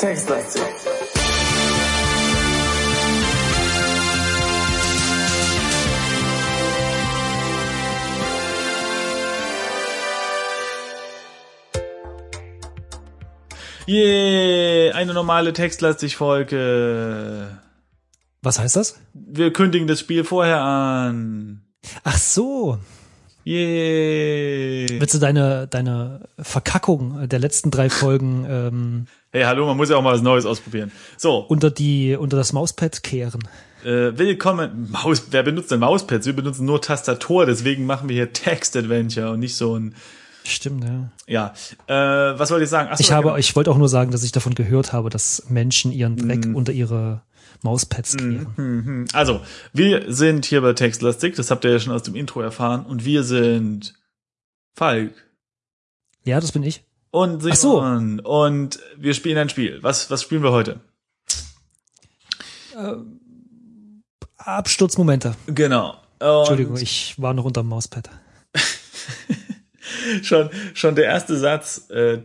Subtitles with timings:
[0.00, 0.62] Textlastig.
[13.86, 17.58] Yeah, eine normale textlastig Folge.
[18.40, 18.98] Was heißt das?
[19.12, 21.60] Wir kündigen das Spiel vorher an.
[22.04, 22.78] Ach so.
[23.46, 24.86] Yeah.
[25.00, 29.96] Willst du deine, deine Verkackung der letzten drei Folgen ähm, Hey, hallo, man muss ja
[29.96, 30.90] auch mal was Neues ausprobieren.
[31.16, 33.40] So, unter die unter das Mauspad kehren?
[33.84, 34.88] äh, willkommen.
[34.90, 36.26] Maus, wer benutzt denn Mauspads?
[36.26, 39.94] Wir benutzen nur Tastatur, deswegen machen wir hier Text Adventure und nicht so ein.
[40.44, 41.52] Stimmt, ja.
[41.86, 42.88] Ja, äh, was wollte ich sagen?
[42.92, 43.36] Ach so, Ich habe, genau.
[43.36, 46.56] ich wollte auch nur sagen, dass ich davon gehört habe, dass Menschen ihren Dreck Mhm.
[46.56, 47.22] unter ihre
[47.62, 49.06] Mauspads kehren.
[49.12, 49.40] Also,
[49.72, 53.04] wir sind hier bei Textlastig, das habt ihr ja schon aus dem Intro erfahren, und
[53.04, 53.94] wir sind
[54.74, 55.12] Falk
[56.24, 56.84] Ja, das bin ich.
[57.10, 57.80] und Ach so.
[57.80, 59.78] Simon und wir spielen ein Spiel.
[59.82, 60.80] Was, was spielen wir heute?
[64.36, 65.34] Absturzmomente.
[65.46, 65.96] Genau.
[66.18, 68.10] Und Entschuldigung, ich war noch unter dem Mauspad.
[70.22, 72.22] schon, schon der erste Satz, äh,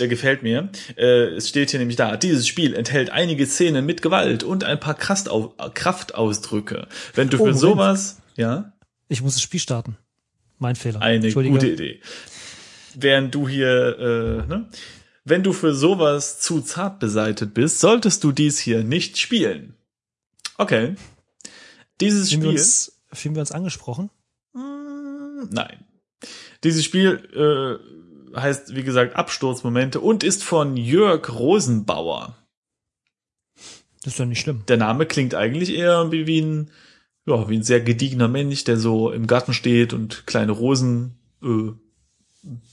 [0.00, 0.70] der gefällt mir.
[0.96, 4.80] Äh, es steht hier nämlich da, dieses Spiel enthält einige Szenen mit Gewalt und ein
[4.80, 6.88] paar Krastau Kraftausdrücke.
[7.14, 7.58] Wenn du Oh, für Moment.
[7.60, 8.72] sowas, ja,
[9.08, 9.96] Ich muss das Spiel starten.
[10.58, 11.00] Mein Fehler.
[11.00, 12.00] eine gute Idee.
[12.94, 14.68] Während du hier, äh, ne?
[15.24, 19.74] Wenn du für sowas zu zart beseitet bist, solltest du dies hier nicht spielen.
[20.58, 20.96] Okay.
[22.00, 22.58] Dieses Fühlen wir, Spiel.
[22.60, 24.10] uns, fühlen wir uns angesprochen?
[24.54, 25.84] Mm, Nein.
[26.64, 27.99] Dieses Spiel äh,
[28.34, 32.36] heißt, wie gesagt, Absturzmomente und ist von Jörg Rosenbauer.
[34.02, 34.64] Das ist ja nicht schlimm.
[34.68, 36.70] Der Name klingt eigentlich eher wie, wie ein,
[37.26, 41.72] ja, wie ein sehr gediegener Mensch, der so im Garten steht und kleine Rosen äh,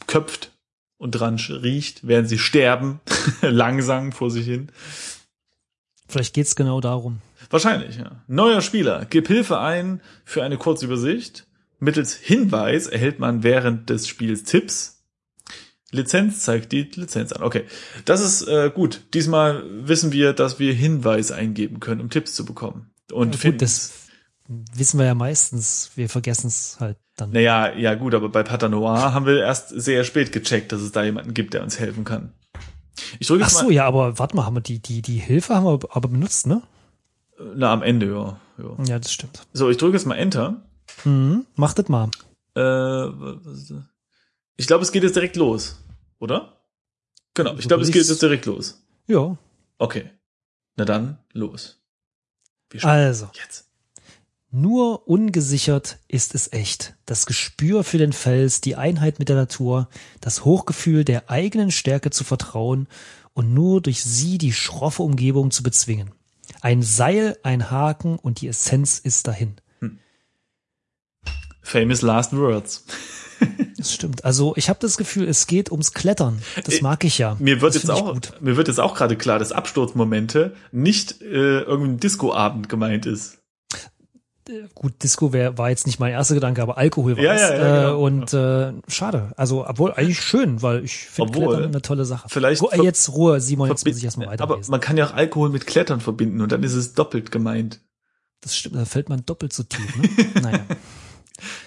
[0.07, 0.51] köpft
[0.97, 2.99] und dran riecht, während sie sterben,
[3.41, 4.71] langsam vor sich hin.
[6.07, 7.19] Vielleicht geht's genau darum.
[7.49, 8.23] Wahrscheinlich, ja.
[8.27, 9.05] Neuer Spieler.
[9.09, 11.45] Gib Hilfe ein für eine Kurzübersicht.
[11.79, 14.96] Mittels Hinweis erhält man während des Spiels Tipps.
[15.97, 17.43] Lizenz zeigt die Lizenz an.
[17.43, 17.65] Okay,
[18.05, 19.01] das ist äh, gut.
[19.13, 22.89] Diesmal wissen wir, dass wir Hinweis eingeben können, um Tipps zu bekommen.
[23.11, 23.91] Und Gut, finden- das
[24.47, 25.91] wissen wir ja meistens.
[25.95, 27.31] Wir vergessen es halt dann.
[27.31, 31.03] naja, ja gut, aber bei Patanoir haben wir erst sehr spät gecheckt, dass es da
[31.03, 32.33] jemanden gibt, der uns helfen kann.
[33.19, 35.55] Ich drücke Ach so, mal ja, aber warte mal, haben wir die, die, die Hilfe
[35.55, 36.61] haben wir aber benutzt, ne?
[37.55, 38.39] na, am Ende, ja.
[38.57, 38.83] ja.
[38.85, 39.45] Ja, das stimmt.
[39.53, 40.63] So, ich drücke jetzt mal Enter.
[41.05, 42.09] Mhm, macht das mal.
[42.55, 43.07] Äh,
[44.57, 45.77] ich glaube, es geht jetzt direkt los,
[46.19, 46.61] oder?
[47.33, 48.81] Genau, ich So glaube, es geht jetzt direkt los.
[49.07, 49.37] Ja.
[49.77, 50.09] Okay.
[50.75, 51.79] Na dann, los.
[52.81, 53.65] Also, jetzt.
[54.51, 56.95] nur ungesichert ist es echt.
[57.05, 59.87] Das Gespür für den Fels, die Einheit mit der Natur,
[60.19, 62.87] das Hochgefühl der eigenen Stärke zu vertrauen
[63.33, 66.11] und nur durch sie die schroffe Umgebung zu bezwingen.
[66.61, 69.55] Ein Seil, ein Haken und die Essenz ist dahin.
[71.61, 72.85] Famous Last Words.
[73.77, 74.25] Das stimmt.
[74.25, 76.41] Also ich habe das Gefühl, es geht ums Klettern.
[76.65, 77.35] Das Äh, mag ich ja.
[77.39, 81.59] Mir wird das jetzt auch, mir wird jetzt auch gerade klar, dass Absturzmomente nicht äh,
[81.61, 83.37] irgendein Discoabend gemeint ist.
[84.75, 87.41] Gut, Disco wär, war jetzt nicht mein erster Gedanke, aber Alkohol war Ja, es.
[87.41, 87.99] ja, ja, äh, genau.
[88.01, 89.33] Und äh, schade.
[89.35, 92.29] Also, obwohl eigentlich schön, weil ich finde Klettern eine tolle Sache.
[92.29, 94.71] vielleicht ver- jetzt Ruhe, Simon, jetzt muss ich erstmal aber weiterlesen.
[94.71, 97.81] man kann ja auch Alkohol mit Klettern verbinden und dann ist es doppelt gemeint.
[98.39, 99.95] Das stimmt, da fällt man doppelt so tief.
[99.97, 100.09] Ne?
[100.41, 100.59] naja,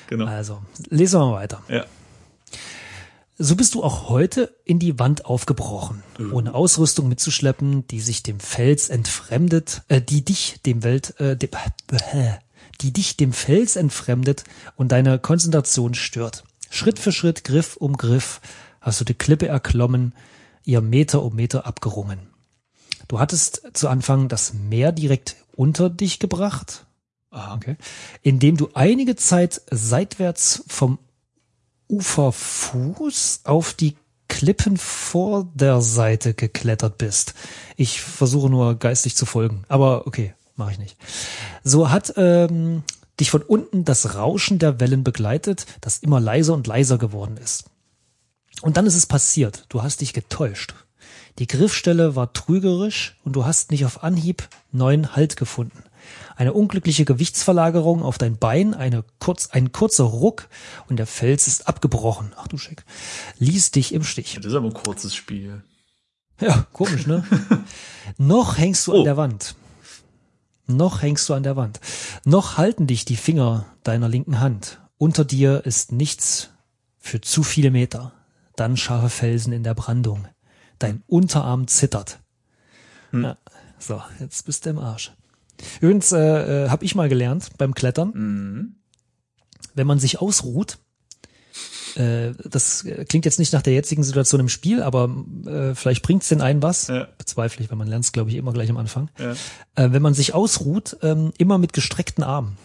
[0.09, 0.25] Genau.
[0.25, 1.63] also, lesen wir mal weiter.
[1.69, 1.85] Ja.
[3.39, 6.33] So bist du auch heute in die Wand aufgebrochen, Mhm.
[6.35, 11.51] ohne Ausrüstung mitzuschleppen, die sich dem Fels entfremdet, äh, die dich dem Welt, äh, dem,
[12.13, 12.33] äh,
[12.83, 14.45] die dich dem Fels entfremdet
[14.77, 16.45] und deine Konzentration stört.
[16.69, 18.41] Schritt für Schritt, Griff um Griff,
[18.83, 20.15] hast du die Klippe erklommen,
[20.65, 22.19] ihr Meter um Meter abgerungen.
[23.09, 26.85] Du hattest zu Anfang das Meer direkt unter dich gebracht,
[27.33, 27.55] Aha.
[27.55, 27.77] Okay.
[28.23, 30.99] Indem du einige Zeit seitwärts vom
[31.91, 33.97] Uferfuß auf die
[34.29, 37.35] Klippen vor der Seite geklettert bist.
[37.77, 40.97] Ich versuche nur geistig zu folgen, aber okay, mache ich nicht.
[41.65, 42.85] So hat ähm,
[43.19, 47.65] dich von unten das Rauschen der Wellen begleitet, das immer leiser und leiser geworden ist.
[48.63, 49.65] Und dann ist es passiert.
[49.69, 50.75] Du hast dich getäuscht.
[51.39, 55.83] Die Griffstelle war trügerisch und du hast nicht auf Anhieb neuen Halt gefunden.
[56.37, 60.49] Eine unglückliche Gewichtsverlagerung auf dein Bein, eine kurz, ein kurzer Ruck
[60.89, 62.33] und der Fels ist abgebrochen.
[62.37, 62.85] Ach du Schick.
[63.39, 64.37] Ließ dich im Stich.
[64.37, 65.63] Das ist aber ein kurzes Spiel.
[66.41, 67.25] Ja, komisch, ne?
[68.19, 68.99] Noch hängst du Oh.
[68.99, 69.55] an der Wand.
[70.67, 71.81] Noch hängst du an der Wand.
[72.25, 74.81] Noch halten dich die Finger deiner linken Hand.
[74.99, 76.51] Unter dir ist nichts
[76.99, 78.13] für zu viele Meter.
[78.57, 80.29] Dann scharfe Felsen in der Brandung.
[80.79, 82.21] Dein Unterarm zittert.
[83.11, 83.25] Hm.
[83.25, 83.37] Ja.
[83.79, 85.13] So, jetzt bist du im Arsch.
[85.81, 88.75] Übrigens äh, äh, habe ich mal gelernt beim Klettern, Mhm.
[89.75, 90.79] wenn man sich ausruht,
[91.97, 95.09] äh, das äh, klingt jetzt nicht nach der jetzigen Situation im Spiel, aber
[95.47, 96.87] äh, vielleicht bringt's den einen was.
[96.89, 97.09] Ja.
[97.19, 99.11] Bezweifle ich, weil man lernt's, glaube ich, immer gleich am Anfang.
[99.19, 99.33] Ja.
[99.75, 102.59] Äh, wenn man sich ausruht, ähm, immer mit gestreckten Armen,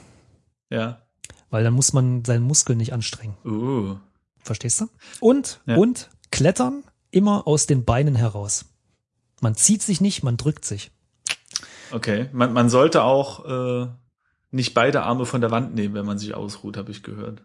[0.69, 1.01] Ja.
[1.49, 3.35] weil dann muss man seinen Muskel nicht anstrengen.
[3.45, 3.95] Uh.
[4.43, 4.87] Verstehst du?
[5.19, 5.75] Und, Ja.
[5.77, 8.65] und klettern immer aus den Beinen heraus.
[9.41, 10.91] Man zieht sich nicht, man drückt sich.
[11.91, 12.29] Okay.
[12.33, 13.45] Man, man sollte auch
[13.83, 13.87] äh,
[14.51, 17.43] nicht beide Arme von der Wand nehmen, wenn man sich ausruht, habe ich gehört.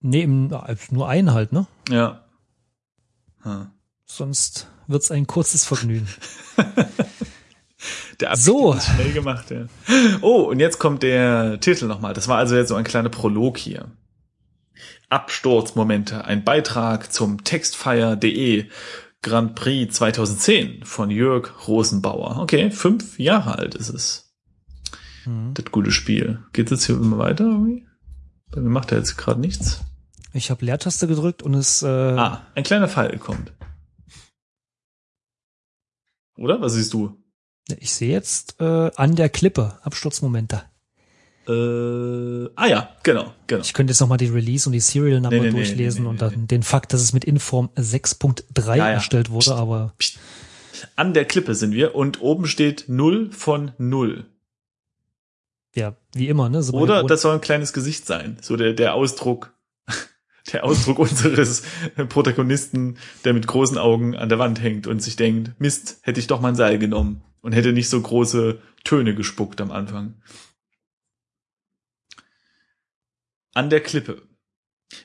[0.00, 1.66] Nee, nur einen halt, ne?
[1.88, 2.24] Ja.
[3.42, 3.70] Hm.
[4.04, 6.08] Sonst wird's ein kurzes Vergnügen.
[8.20, 8.72] Der Abstieg So.
[8.72, 9.66] ist schnell gemacht, ja.
[10.22, 12.14] Oh, und jetzt kommt der Titel nochmal.
[12.14, 13.92] Das war also jetzt so ein kleiner Prolog hier.
[15.08, 18.66] Absturzmomente, ein Beitrag zum Textfire.de
[19.22, 22.38] Grand Prix 2010 von Jörg Rosenbauer.
[22.38, 24.32] Okay, fünf Jahre alt ist es.
[25.26, 25.54] Mhm.
[25.54, 26.42] Das gute Spiel.
[26.52, 27.86] Geht es jetzt hier immer weiter irgendwie?
[28.50, 29.80] Bei mir macht er jetzt gerade nichts.
[30.32, 33.52] Ich habe Leertaste gedrückt und es äh, Ah, ein kleiner Pfeil kommt.
[36.36, 36.60] Oder?
[36.60, 37.16] Was siehst du?
[37.80, 40.62] ich sehe jetzt äh, an der Klippe Absturzmomente.
[41.48, 43.62] Äh, ah ja, genau, genau.
[43.62, 46.20] Ich könnte jetzt nochmal die Release und die Serial Number Nee, nee, durchlesen nee, und
[46.20, 48.88] dann den Fakt, dass es mit Inform 6.3 Ja, ja.
[48.90, 49.52] erstellt wurde, Psst.
[49.52, 49.94] aber
[50.96, 54.26] An der Klippe sind wir und oben steht 0 von 0.
[55.74, 56.62] ja, wie immer, ne?
[56.62, 58.36] So Oder das soll ein kleines Gesicht sein.
[58.42, 59.54] So der, der Ausdruck,
[60.52, 61.62] der Ausdruck unseres
[62.08, 66.26] Protagonisten, der mit großen Augen an der Wand hängt und sich denkt, Mist, hätte ich
[66.26, 70.14] doch mal ein Seil genommen und hätte nicht so große Töne gespuckt am Anfang.
[73.58, 74.22] An der Klippe.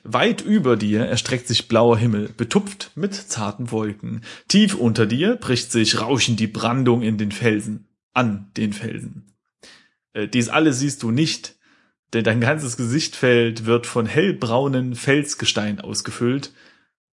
[0.04, 4.20] Weit über dir erstreckt sich blauer Himmel, betupft mit zarten Wolken.
[4.46, 9.34] Tief unter dir bricht sich rauschend die Brandung in den Felsen, an den Felsen.
[10.12, 11.56] Äh, dies alles siehst du nicht,
[12.12, 16.52] denn dein ganzes Gesichtfeld wird von hellbraunen Felsgestein ausgefüllt,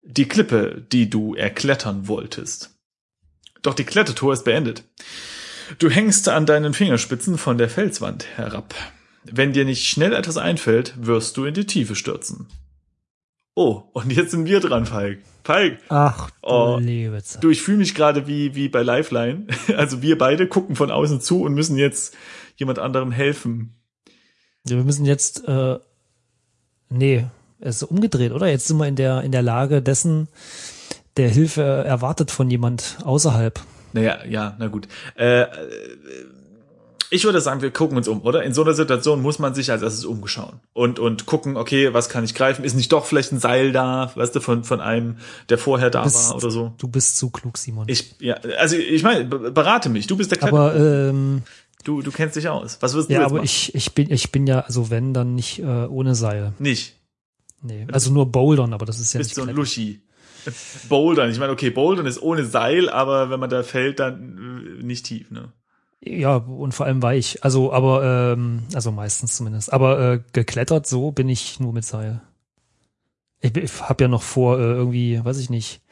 [0.03, 2.79] die Klippe, die du erklettern wolltest.
[3.63, 4.85] Doch die Klettertour ist beendet.
[5.79, 8.75] Du hängst an deinen Fingerspitzen von der Felswand herab.
[9.25, 12.47] Wenn dir nicht schnell etwas einfällt, wirst du in die Tiefe stürzen.
[13.55, 15.19] Oh, und jetzt sind wir dran, Falk.
[15.45, 16.79] Falk, Ach, du Oh.
[16.81, 17.43] liebe Zeit.
[17.43, 19.47] du, ich fühle mich gerade wie, wie bei Lifeline.
[19.77, 22.15] Also wir beide gucken von außen zu und müssen jetzt
[22.57, 23.75] jemand anderem helfen.
[24.67, 25.79] Ja, wir müssen jetzt, äh,
[26.91, 27.27] nee,
[27.59, 28.47] es ist umgedreht, oder?
[28.49, 30.29] Jetzt sind wir in der, in der Lage dessen,
[31.17, 33.61] der Hilfe erwartet von jemand außerhalb.
[33.93, 34.87] Naja, ja, na gut.
[35.19, 35.49] Äh, äh,
[37.11, 38.43] ich würde sagen, wir gucken uns um, oder?
[38.45, 42.09] In so einer Situation muss man sich als erstes umschauen und, und gucken, okay, was
[42.09, 42.65] kann ich greifen?
[42.65, 45.17] Ist nicht doch vielleicht ein Seil da, weißt du, von, von einem,
[45.49, 46.73] der vorher da Bist- war oder so?
[46.79, 47.87] Du bist zu klug, Simon.
[47.89, 51.43] Ich, ja, also ich meine, be- berate mich, du bist der Kleine, aber ähm,
[51.85, 52.79] du, du kennst dich aus.
[52.81, 53.45] Was wirst du ja, jetzt aber machen?
[53.45, 56.53] ich, ich bin, ich bin ja, also wenn, dann nicht äh, ohne Seil.
[56.59, 56.95] Nicht.
[57.62, 59.57] Nee, also nur Bouldern, aber das ist ja bist nicht so ein Klettern.
[59.61, 60.01] Luschi.
[60.89, 64.83] Bouldern, ich meine, okay, Bouldern ist ohne Seil, aber wenn man da fällt, dann äh,
[64.83, 65.53] nicht tief, ne?
[66.02, 67.44] Ja, und vor allem weich.
[67.44, 69.73] Also, aber, ähm, also meistens zumindest.
[69.73, 72.23] Aber äh, geklettert so bin ich nur mit Seil.
[73.40, 75.83] Ich, ich habe ja noch vor, äh, irgendwie, weiß ich nicht,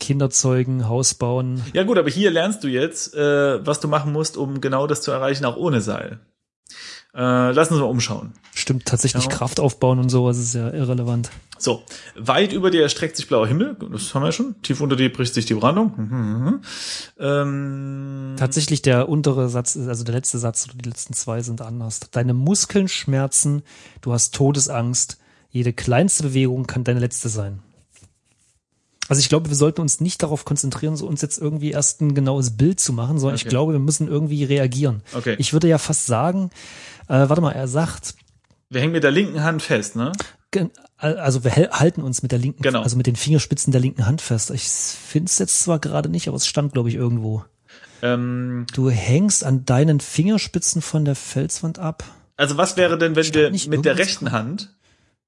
[0.00, 1.62] Kinder zeugen, Haus bauen.
[1.74, 5.02] Ja gut, aber hier lernst du jetzt, äh, was du machen musst, um genau das
[5.02, 6.20] zu erreichen, auch ohne Seil.
[7.14, 8.32] Äh, lass uns mal umschauen.
[8.54, 9.30] Stimmt, tatsächlich Ja.
[9.30, 11.30] Kraft aufbauen und sowas ist ja irrelevant.
[11.58, 11.82] So,
[12.16, 14.60] weit über dir erstreckt sich blauer Himmel, das haben wir schon.
[14.62, 15.92] Tief unter dir bricht sich die Brandung.
[15.96, 16.60] Mhm, mhm.
[17.20, 22.00] Ähm, Tatsächlich der untere Satz, also der letzte Satz oder die letzten zwei sind anders.
[22.10, 23.62] Deine Muskeln schmerzen,
[24.00, 25.18] du hast Todesangst,
[25.50, 27.60] jede kleinste Bewegung kann deine letzte sein.
[29.08, 32.14] Also ich glaube, wir sollten uns nicht darauf konzentrieren, so uns jetzt irgendwie erst ein
[32.14, 33.50] genaues Bild zu machen, sondern ich Okay.
[33.50, 35.02] glaube, wir müssen irgendwie reagieren.
[35.12, 35.34] Okay.
[35.38, 36.50] Ich würde ja fast sagen,
[37.08, 38.14] äh, warte mal, er sagt,
[38.70, 40.12] wir hängen mit der linken Hand fest, ne?
[40.98, 42.82] also wir halten uns mit der linken, Genau.
[42.82, 44.50] also mit den Fingerspitzen der linken Hand fest.
[44.50, 47.44] Ich finde es jetzt zwar gerade nicht, aber es stand, glaube ich, irgendwo.
[48.02, 52.04] Ähm, Du hängst an deinen Fingerspitzen von der Felswand ab.
[52.36, 54.74] also was wäre denn, wenn Stand wir mit der rechten Hand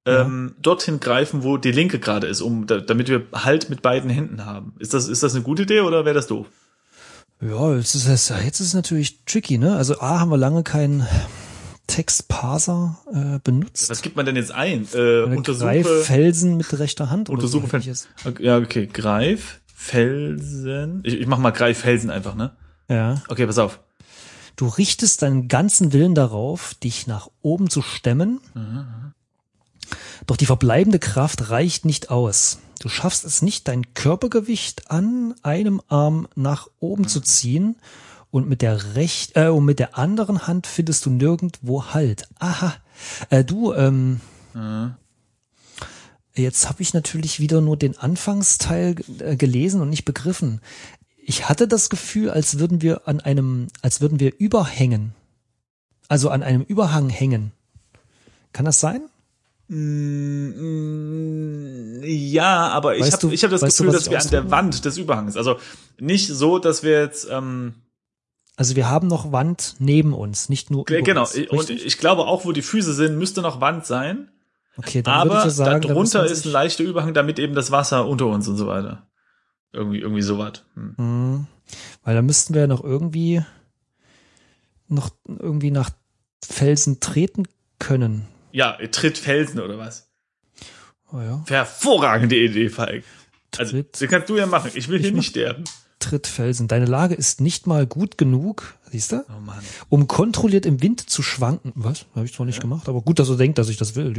[0.06, 4.10] ähm, dorthin greifen, wo die linke gerade ist, um da, damit wir Halt mit beiden
[4.10, 4.74] Händen haben?
[4.78, 6.46] Ist das, ist das eine gute Idee oder wäre das doof?
[7.40, 9.76] Ja, jetzt ist es, jetzt ist es natürlich tricky, ne?
[9.76, 11.06] Also A, haben wir lange keinen
[11.86, 13.90] Textparser äh, benutzt.
[13.90, 14.86] Was gibt man denn jetzt ein?
[14.94, 18.08] Äh, untersuche, Greiffelsen mit rechter Hand oder untersuche so Fel- ähnliches.
[18.24, 18.86] Okay, Ja, okay.
[18.90, 21.00] Greif, Felsen.
[21.04, 22.52] Ich, ich mach mal Greif, Felsen einfach, ne?
[22.88, 23.22] Ja.
[23.28, 23.80] Okay, pass auf.
[24.56, 28.40] Du richtest deinen ganzen Willen darauf, dich nach oben zu stemmen.
[30.26, 32.58] Doch die verbleibende Kraft reicht nicht aus.
[32.80, 37.76] Du schaffst es nicht, dein Körpergewicht an einem Arm nach oben zu ziehen
[38.30, 42.28] und mit der recht äh, und mit der anderen Hand findest du nirgendwo Halt.
[42.38, 42.74] Aha.
[43.30, 44.20] Äh, du, ähm,
[44.54, 44.94] Mhm.
[46.34, 50.60] jetzt habe ich natürlich wieder nur den Anfangsteil äh, gelesen und nicht begriffen.
[51.16, 55.14] Ich hatte das Gefühl, als würden wir an einem, als würden wir überhängen.
[56.08, 57.52] Also an einem Überhang hängen.
[58.52, 59.02] Kann das sein?
[60.64, 64.20] Mm, Ja, aber ich habe du- ich hab das du, Gefühl, was dass ich wir
[64.20, 65.56] an der Wand des Überhangs, also
[65.98, 67.74] nicht so, dass wir jetzt ähm,
[68.56, 72.22] Also wir haben noch Wand neben uns, nicht nur über genau uns, und ich glaube
[72.26, 74.28] auch, wo die Füße sind, müsste noch Wand sein,
[74.76, 77.54] Okay, dann würde aber ich ja sagen, darunter man ist ein leichter Überhang, damit eben
[77.54, 79.06] das Wasser unter uns und so weiter.
[79.72, 80.64] Irgendwie irgendwie sowas.
[80.74, 80.94] Hm.
[80.96, 81.46] Mhm.
[82.02, 83.42] Weil da müssten wir ja noch irgendwie
[84.88, 85.90] noch irgendwie nach
[86.44, 87.44] Felsen treten
[87.78, 88.26] können.
[88.54, 90.08] Ja, tritt Felsen oder was?
[91.12, 91.44] Oh ja.
[91.48, 93.02] Hervorragende Idee, Falk.
[93.58, 94.70] Also, das kannst du ja machen.
[94.74, 95.64] Ich will hier Ich nicht sterben.
[95.98, 96.68] Tritt Felsen.
[96.68, 99.24] Deine Lage ist nicht mal gut genug, siehst du?
[99.28, 99.58] Oh Mann.
[99.88, 101.72] um kontrolliert im Wind zu schwanken.
[101.74, 102.06] Was?
[102.14, 104.14] Habe ich zwar nicht gemacht, aber gut, dass er denkt, dass ich das will.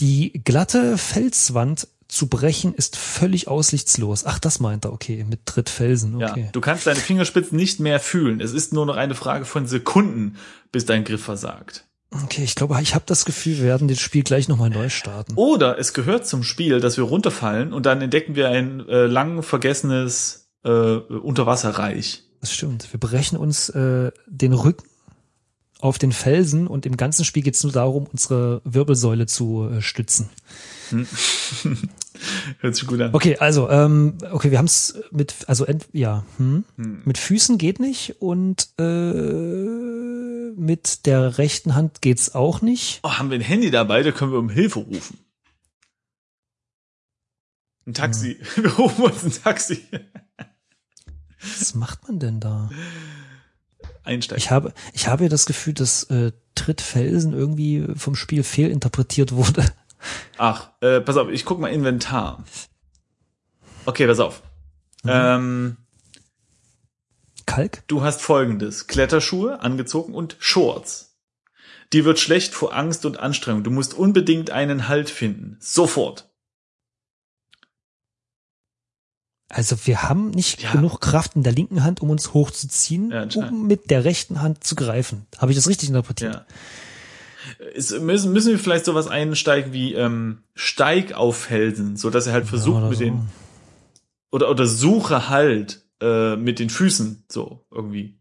[0.00, 4.24] Die glatte Felswand zu brechen ist völlig aussichtslos.
[4.24, 6.48] Ach, das meint er, okay, mit Tritt Felsen, Ja, okay.
[6.52, 8.40] du kannst deine Fingerspitzen nicht mehr fühlen.
[8.40, 10.36] Es ist nur noch eine Frage von Sekunden,
[10.72, 11.84] bis dein Griff versagt.
[12.10, 15.34] Okay, ich glaube, ich habe das Gefühl, wir werden das Spiel gleich nochmal neu starten.
[15.34, 19.42] Oder es gehört zum Spiel, dass wir runterfallen und dann entdecken wir ein äh, lang
[19.42, 22.24] vergessenes äh, Unterwasserreich.
[22.40, 22.92] Das stimmt.
[22.92, 24.86] Wir brechen uns äh, den Rücken
[25.80, 29.80] auf den Felsen und im ganzen Spiel geht es nur darum, unsere Wirbelsäule zu äh,
[29.82, 30.28] stützen.
[32.60, 33.14] Hört sich gut an.
[33.14, 36.64] Okay, also, ähm, okay, wir haben es mit, also ent, ja, hm,
[37.04, 38.82] mit Füßen geht nicht und äh,
[40.58, 43.00] mit der rechten Hand geht's auch nicht.
[43.02, 45.18] Oh, haben wir ein Handy dabei, da können wir um Hilfe rufen.
[47.86, 48.38] Ein Taxi.
[48.56, 49.82] Wir rufen uns ein Taxi.
[51.40, 52.68] Was macht man denn da?
[54.04, 54.42] Einsteigen.
[54.42, 59.32] Ich habe, ich habe ja das Gefühl, dass äh, Tritt Felsen irgendwie vom Spiel fehlinterpretiert
[59.32, 59.64] wurde.
[60.36, 62.44] Ach, äh, pass auf, ich guck mal Inventar.
[63.86, 64.42] Okay, pass auf.
[65.06, 65.78] Ähm,
[67.48, 67.82] Kalk?
[67.88, 68.86] du hast folgendes.
[68.86, 71.16] Kletterschuhe angezogen und Shorts.
[71.92, 73.64] Die wird schlecht vor Angst und Anstrengung.
[73.64, 75.56] Du musst unbedingt einen Halt finden.
[75.60, 76.28] Sofort.
[79.50, 80.72] Also wir haben nicht Ja.
[80.72, 84.62] genug Kraft in der linken Hand, um uns hochzuziehen, Ja, um mit der rechten Hand
[84.62, 85.26] zu greifen.
[85.38, 86.34] Habe ich das richtig interpretiert?
[86.34, 86.46] Ja.
[87.74, 92.34] Es müssen, müssen wir vielleicht sowas einsteigen wie ähm, Steig auf Felsen, so dass er
[92.34, 93.04] halt versucht oder mit so.
[93.04, 93.28] den
[94.30, 98.20] oder oder suche halt äh, mit den Füßen so irgendwie.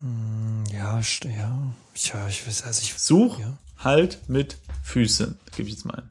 [0.00, 1.74] Hm, Ja, ja.
[1.94, 3.58] Tja, ich weiß, also ich, Such ja.
[3.78, 5.38] halt mit Füßen.
[5.56, 6.10] Gebe ich jetzt mal ein.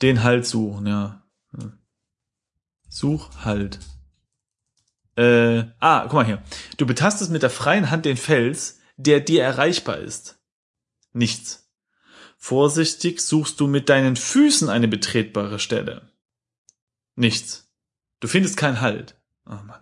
[0.00, 1.22] Den Halt suchen, ja.
[1.56, 1.72] Ja.
[2.88, 3.78] Such halt.
[5.16, 6.42] Äh, ah, guck mal hier.
[6.78, 10.38] Du betastest mit der freien Hand den Fels, der dir erreichbar ist.
[11.12, 11.70] Nichts.
[12.38, 16.10] Vorsichtig suchst du mit deinen Füßen eine betretbare Stelle.
[17.14, 17.71] Nichts.
[18.22, 19.16] Du findest keinen Halt.
[19.46, 19.80] Oh Mann.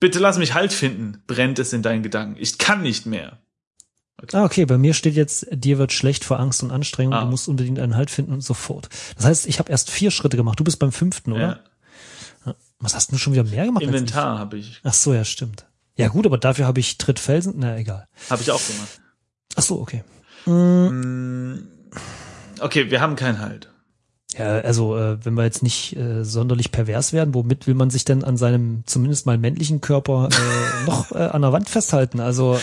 [0.00, 2.36] Bitte lass mich Halt finden, brennt es in deinen Gedanken.
[2.40, 3.38] Ich kann nicht mehr.
[4.32, 7.20] Ah, okay, bei mir steht jetzt, dir wird schlecht vor Angst und Anstrengung, Ah.
[7.24, 8.88] du musst unbedingt einen Halt finden und sofort.
[9.16, 10.58] Das heißt, ich habe erst vier Schritte gemacht.
[10.58, 11.62] Du bist beim fünften, oder?
[12.46, 12.54] Ja.
[12.78, 13.82] Was hast du schon wieder mehr gemacht?
[13.84, 14.70] Inventar habe ich.
[14.70, 14.80] ich?
[14.82, 15.66] Ach so, ja, stimmt.
[15.96, 17.54] Ja gut, aber dafür habe ich Trittfelsen.
[17.58, 18.08] Na, egal.
[18.30, 19.00] Habe ich auch gemacht.
[19.56, 20.02] Ach so, okay.
[20.46, 21.68] Mm,
[22.60, 23.68] Okay, wir haben keinen Halt.
[24.38, 28.04] Ja, also äh, wenn wir jetzt nicht äh, sonderlich pervers werden, womit will man sich
[28.04, 32.20] denn an seinem zumindest mal männlichen Körper äh, noch äh, an der Wand festhalten?
[32.20, 32.58] Also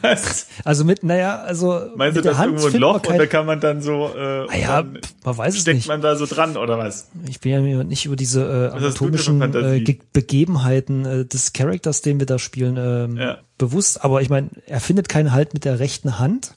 [0.00, 0.46] Was?
[0.64, 2.96] also mit, naja, also Meinst du, mit der das ist Hand irgendwo ein Loch man
[3.00, 5.74] und kein- da kann man dann so, äh, Ah ja, dann man weiß es steckt
[5.76, 5.88] nicht.
[5.88, 7.08] man da so dran oder was?
[7.28, 12.00] Ich bin ja nicht über diese äh, du anatomischen äh, Ge Begebenheiten äh, des Charakters,
[12.02, 13.38] den wir da spielen, ähm, Ja.
[13.58, 14.04] bewusst.
[14.04, 16.54] Aber ich meine, er findet keinen Halt mit der rechten Hand,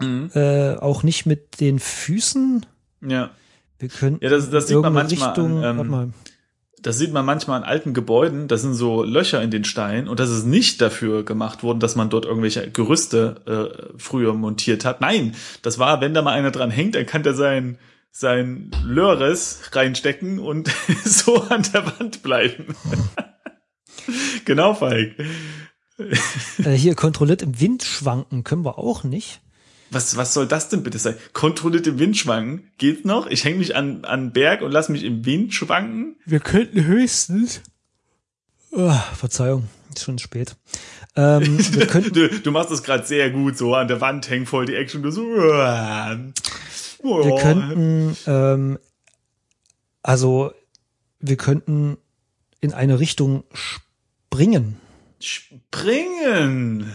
[0.00, 0.30] Mhm.
[0.34, 2.64] äh, auch nicht mit den Füßen.
[3.06, 3.30] Ja.
[3.82, 6.08] Wir können Ja, das- das sieht man manchmal Richtung, an, ähm, mal.
[6.80, 10.18] Das sieht man manchmal an alten Gebäuden, da sind so Löcher in den Steinen und
[10.20, 13.40] das ist nicht dafür gemacht worden, dass man dort irgendwelche Gerüste
[13.92, 15.00] äh, früher montiert hat.
[15.00, 17.78] Nein, das war, wenn da mal einer dran hängt, dann kann der sein
[18.14, 20.70] sein Lörres reinstecken und
[21.04, 22.74] so an der Wand bleiben.
[24.44, 25.14] genau, Falk.
[25.98, 29.40] Äh, hier kontrolliert im Wind schwanken können wir auch nicht.
[29.92, 31.16] Was, was soll das denn bitte sein?
[31.32, 32.70] Kontrolliert im Wind schwanken?
[32.78, 33.26] Geht's noch?
[33.26, 36.16] Ich hänge mich an, an Berg und lass mich im Wind schwanken?
[36.24, 37.60] Wir könnten höchstens
[38.74, 40.56] Oh, Verzeihung, ist schon spät.
[41.14, 44.48] Ähm, wir könnten, Du, du machst das gerade sehr gut, so an der Wand hängt
[44.48, 45.02] voll die Action.
[45.02, 46.32] Du so, äh, wir
[47.02, 47.38] oh.
[47.38, 48.78] könnten, ähm,
[50.02, 50.52] also
[51.20, 51.98] wir könnten
[52.60, 54.78] in eine Richtung springen.
[55.20, 56.90] springen.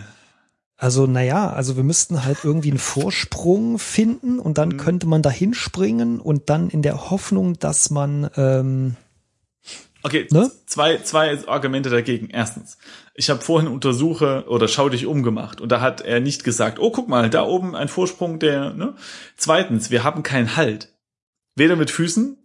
[0.80, 5.32] Also, naja, also wir müssten halt irgendwie einen Vorsprung finden und dann könnte man da
[5.32, 8.96] hinspringen und dann in der Hoffnung, dass man, ähm,
[10.04, 10.52] Okay, Ne?
[10.68, 12.30] zwei, zwei Argumente dagegen.
[12.30, 12.78] Erstens,
[13.16, 16.92] ich habe vorhin Untersuche oder Schau dich umgemacht und da hat er nicht gesagt, oh,
[16.92, 18.96] guck mal, da oben ein Vorsprung, der, ne?
[19.36, 20.94] Zweitens, wir haben keinen Halt.
[21.56, 22.38] Weder mit Füßen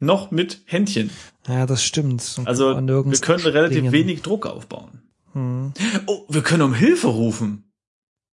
[0.00, 1.10] noch mit Händchen.
[1.46, 2.40] ja, das stimmt.
[2.46, 3.92] Also, wir können relativ springen.
[3.92, 5.02] wenig Druck aufbauen.
[5.32, 5.72] Hm.
[6.06, 7.72] Oh, wir können um Hilfe rufen.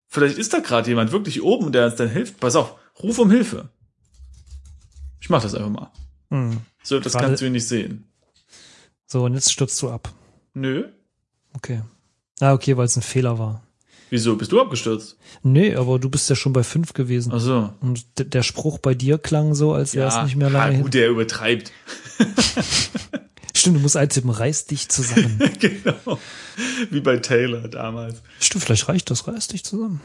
[0.08, 2.40] Vielleicht ist da gerade jemand wirklich oben, der uns dann hilft.
[2.40, 3.70] Pass auf, ruf um Hilfe.
[5.20, 5.90] Ich mach das einfach mal.
[6.30, 6.58] Hm.
[6.82, 8.04] So, das Gerade- kannst du nicht sehen.
[9.06, 10.12] So, und jetzt stürzt du ab.
[10.54, 10.88] Nö.
[11.54, 11.82] Okay.
[12.40, 13.62] Ah, okay, weil es ein Fehler war.
[14.08, 14.34] Wieso?
[14.36, 15.16] Bist du abgestürzt?
[15.44, 17.30] Nee, aber du bist ja schon bei fünf gewesen.
[17.32, 17.72] Ach so.
[17.80, 20.82] Und der Spruch bei dir klang so, als wäre es nicht mehr lange hin.
[20.82, 21.70] gut, der übertreibt.
[23.60, 25.38] Stimmt, du musst eintippen, reiß dich zusammen.
[25.58, 26.18] genau.
[26.88, 28.22] Wie bei Taylor damals.
[28.40, 30.00] Stimmt, vielleicht reicht das, reiß dich zusammen.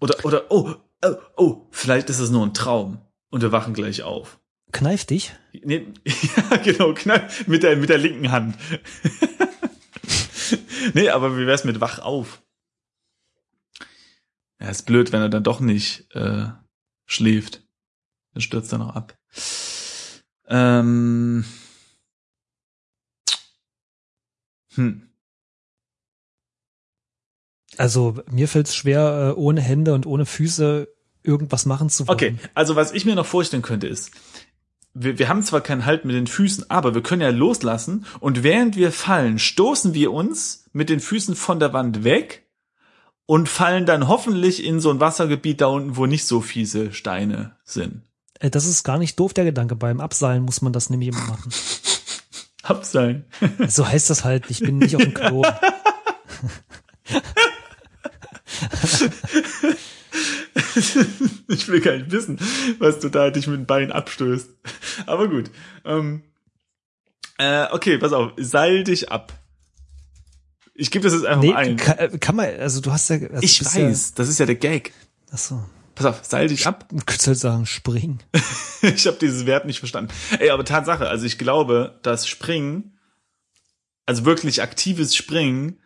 [0.00, 0.72] Oder, oder, oh,
[1.04, 3.00] oh, oh, vielleicht ist es nur ein Traum.
[3.30, 4.38] Und wir wachen gleich auf.
[4.70, 5.34] Kneif dich.
[5.64, 8.56] Nee, ja, genau, knall, mit der, mit der linken Hand.
[10.94, 12.40] nee, aber wie wär's mit wach auf?
[14.60, 16.46] Ja, ist blöd, wenn er dann doch nicht äh,
[17.04, 17.66] schläft.
[18.32, 19.18] Dann stürzt er noch ab.
[20.46, 21.44] Ähm.
[24.78, 25.02] Hm.
[27.76, 30.88] Also mir fällt es schwer, äh, ohne Hände und ohne Füße
[31.22, 32.14] irgendwas machen zu wollen.
[32.14, 34.12] Okay, also was ich mir noch vorstellen könnte ist,
[34.94, 38.42] wir, wir haben zwar keinen Halt mit den Füßen, aber wir können ja loslassen und
[38.42, 42.46] während wir fallen, stoßen wir uns mit den Füßen von der Wand weg
[43.26, 47.56] und fallen dann hoffentlich in so ein Wassergebiet da unten, wo nicht so fiese Steine
[47.64, 48.02] sind.
[48.40, 49.76] Äh, das ist gar nicht doof, der Gedanke.
[49.76, 51.52] Beim Abseilen muss man das nämlich immer machen.
[52.62, 53.24] Abseilen.
[53.68, 54.44] So heißt das halt.
[54.50, 55.44] Ich bin nicht auf dem Klo.
[61.48, 62.38] ich will gar nicht wissen,
[62.78, 64.48] was du da dich mit dem Bein abstößt.
[65.06, 65.50] Aber gut.
[65.84, 66.22] Ähm,
[67.38, 69.32] äh, okay, pass auf, seil dich ab.
[70.74, 71.76] Ich gebe das jetzt einfach Nee, mal ein.
[71.76, 73.16] kann, äh, kann man, also du hast ja.
[73.16, 74.88] Also Ich weiß, das ist ja der Gag.
[74.88, 74.94] Ja,
[75.34, 75.62] ach so.
[75.98, 76.86] Pass auf, seil dich ab.
[76.90, 78.20] Du könntest halt sagen, spring.
[78.82, 80.12] Ich habe dieses Wert nicht verstanden.
[80.38, 82.96] Ey, aber Tatsache, also ich glaube, dass Springen,
[84.06, 85.80] also wirklich aktives Springen,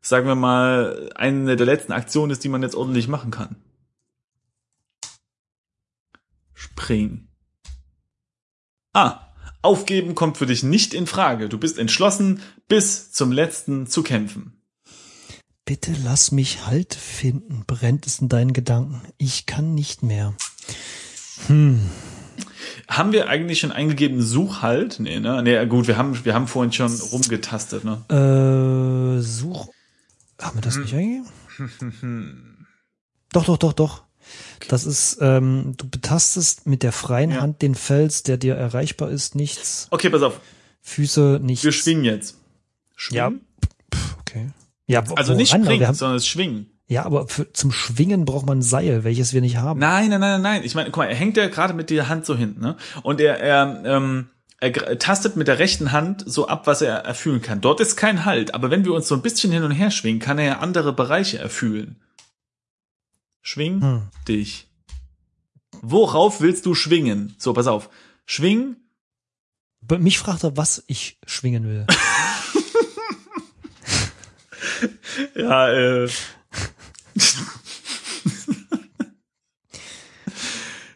[0.00, 3.56] sagen wir mal, eine der letzten Aktionen ist, die man jetzt ordentlich machen kann.
[6.54, 7.28] Springen.
[8.94, 11.50] Ah, aufgeben kommt für dich nicht in Frage.
[11.50, 14.57] Du bist entschlossen, bis zum letzten zu kämpfen.
[15.68, 19.02] Bitte lass mich Halt finden, brennt es in deinen Gedanken.
[19.18, 20.32] Ich kann nicht mehr.
[22.88, 24.98] Haben wir eigentlich schon eingegeben Suchhalt?
[24.98, 25.42] Nee, ne?
[25.42, 28.02] Nee, gut, wir haben, wir haben vorhin schon rumgetastet, ne?
[28.08, 29.68] Äh, such.
[30.40, 30.82] Haben wir das Hm.
[30.84, 32.66] nicht eingegeben?
[33.32, 34.04] doch, doch, doch, doch.
[34.68, 37.42] Das ist, ähm, du betastest mit der freien Ja.
[37.42, 39.86] Hand den Fels, der dir erreichbar ist, nichts.
[39.90, 40.40] Okay, pass auf.
[40.80, 41.62] Füße, nichts.
[41.62, 42.38] Wir schwingen jetzt.
[43.10, 43.28] Ja.
[43.28, 43.40] Schwingen?
[43.94, 44.48] Pff, okay.
[44.88, 46.66] Ja, Also nicht springen, haben, sondern es schwingen.
[46.88, 49.78] ja, aber für, zum Schwingen braucht man ein Seil, welches wir nicht haben.
[49.78, 50.64] Nein, nein, nein, nein.
[50.64, 52.76] Ich meine, guck mal, er hängt ja gerade mit der Hand so hinten, ne?
[53.02, 57.42] Und er, er, ähm, er tastet mit der rechten Hand so ab, was er erfüllen
[57.42, 57.60] kann.
[57.60, 60.18] Dort ist kein Halt, aber wenn wir uns so ein bisschen hin und her schwingen,
[60.20, 62.00] kann er ja andere Bereiche erfüllen.
[63.42, 64.02] Schwing Hm.
[64.26, 64.66] dich.
[65.82, 67.34] Worauf willst du schwingen?
[67.38, 67.88] So, pass auf.
[68.26, 68.76] Schwing.
[69.98, 71.86] Mich fragt er, was ich schwingen will.
[75.34, 76.08] Ja, äh.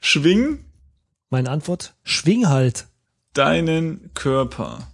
[0.00, 0.64] Schwing
[1.30, 1.94] Meine Antwort?
[2.02, 2.86] Schwing halt.
[3.32, 4.92] deinen Körper.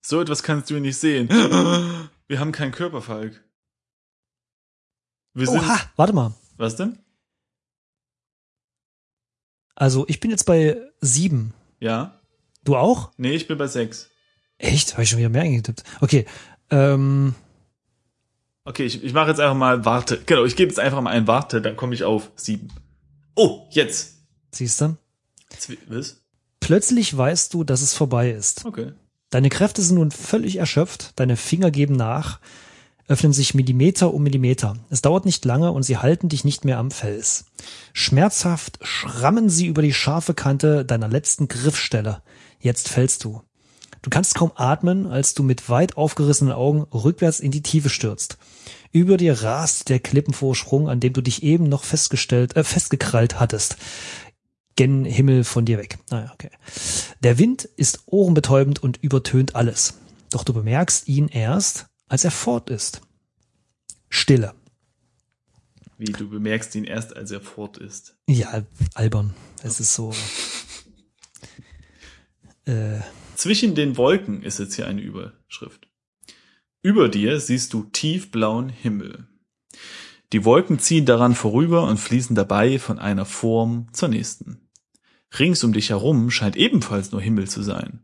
[0.00, 1.28] So etwas kannst du nicht sehen.
[2.28, 3.44] Wir haben keinen Körper, Falk.
[5.34, 5.60] Wir sind.
[5.60, 6.34] Oha, warte mal.
[6.56, 6.98] Was denn?
[9.74, 11.54] Also ich bin jetzt bei sieben.
[11.78, 12.20] Ja?
[12.64, 13.12] Du auch?
[13.16, 14.10] Nee, ich bin bei sechs.
[14.58, 14.94] Echt?
[14.94, 15.84] Habe ich schon wieder mehr eingetippt.
[16.00, 16.26] Okay.
[16.70, 17.34] Ähm,
[18.68, 20.20] Okay, ich, ich mache jetzt einfach mal Warte.
[20.26, 22.68] Genau, ich gebe jetzt einfach mal ein Warte, dann komme ich auf sieben.
[23.34, 24.16] Oh, jetzt.
[24.52, 24.94] siehst du?
[25.86, 26.20] Was?
[26.60, 28.66] Plötzlich weißt du, dass es vorbei ist.
[28.66, 28.92] Okay.
[29.30, 32.40] Deine Kräfte sind nun völlig erschöpft, deine Finger geben nach,
[33.06, 34.76] öffnen sich Millimeter um Millimeter.
[34.90, 37.46] Es dauert nicht lange und sie halten dich nicht mehr am Fels.
[37.94, 42.22] Schmerzhaft schrammen sie über die scharfe Kante deiner letzten Griffstelle.
[42.60, 43.40] Jetzt fällst du.
[44.02, 48.38] Du kannst kaum atmen, als du mit weit aufgerissenen Augen rückwärts in die Tiefe stürzt.
[48.92, 53.76] Über dir rast der Klippenvorsprung, an dem du dich eben noch festgestellt, äh, festgekrallt hattest.
[54.76, 55.98] Gen Himmel von dir weg.
[56.10, 56.50] Naja, okay.
[57.22, 59.94] Der Wind ist ohrenbetäubend und übertönt alles.
[60.30, 63.00] Doch du bemerkst ihn erst, als er fort ist.
[64.08, 64.54] Stille.
[65.98, 68.14] Wie du bemerkst ihn erst, als er fort ist.
[68.28, 68.62] Ja,
[68.94, 69.34] albern.
[69.62, 70.12] Es ist so.
[72.64, 73.00] Äh,
[73.38, 75.86] Zwischen den Wolken ist jetzt hier eine Überschrift.
[76.82, 79.28] Über dir siehst du tiefblauen Himmel.
[80.32, 84.68] Die Wolken ziehen daran vorüber und fließen dabei von einer Form zur nächsten.
[85.38, 88.02] Rings um dich herum scheint ebenfalls nur Himmel zu sein.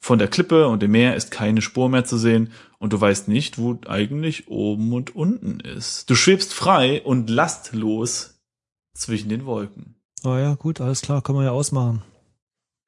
[0.00, 3.28] Von der Klippe und dem Meer ist keine Spur mehr zu sehen und du weißt
[3.28, 6.10] nicht, wo eigentlich oben und unten ist.
[6.10, 8.40] Du schwebst frei und lastlos
[8.92, 9.94] zwischen den Wolken.
[10.24, 12.02] Oh ja, gut, alles klar, können wir ja ausmachen.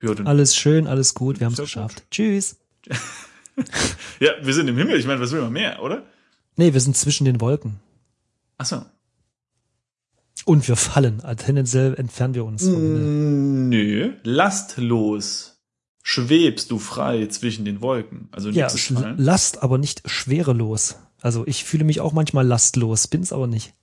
[0.03, 1.97] Ja, alles schön, alles gut, wir haben es geschafft.
[1.97, 2.11] Gut.
[2.11, 2.57] Tschüss.
[4.21, 6.05] ja, wir sind im Himmel, ich meine, was will man mehr, oder?
[6.57, 7.81] Nee, wir sind zwischen den Wolken.
[8.59, 8.85] Ach so.
[10.45, 12.63] Und wir fallen, also tendenziell entfernen wir uns.
[12.63, 15.57] Mm, nö, lastlos
[16.03, 18.29] schwebst du frei zwischen den Wolken.
[18.31, 18.69] Also ja,
[19.17, 20.97] Last, aber nicht schwerelos.
[21.21, 23.75] Also ich fühle mich auch manchmal lastlos, bin's aber nicht.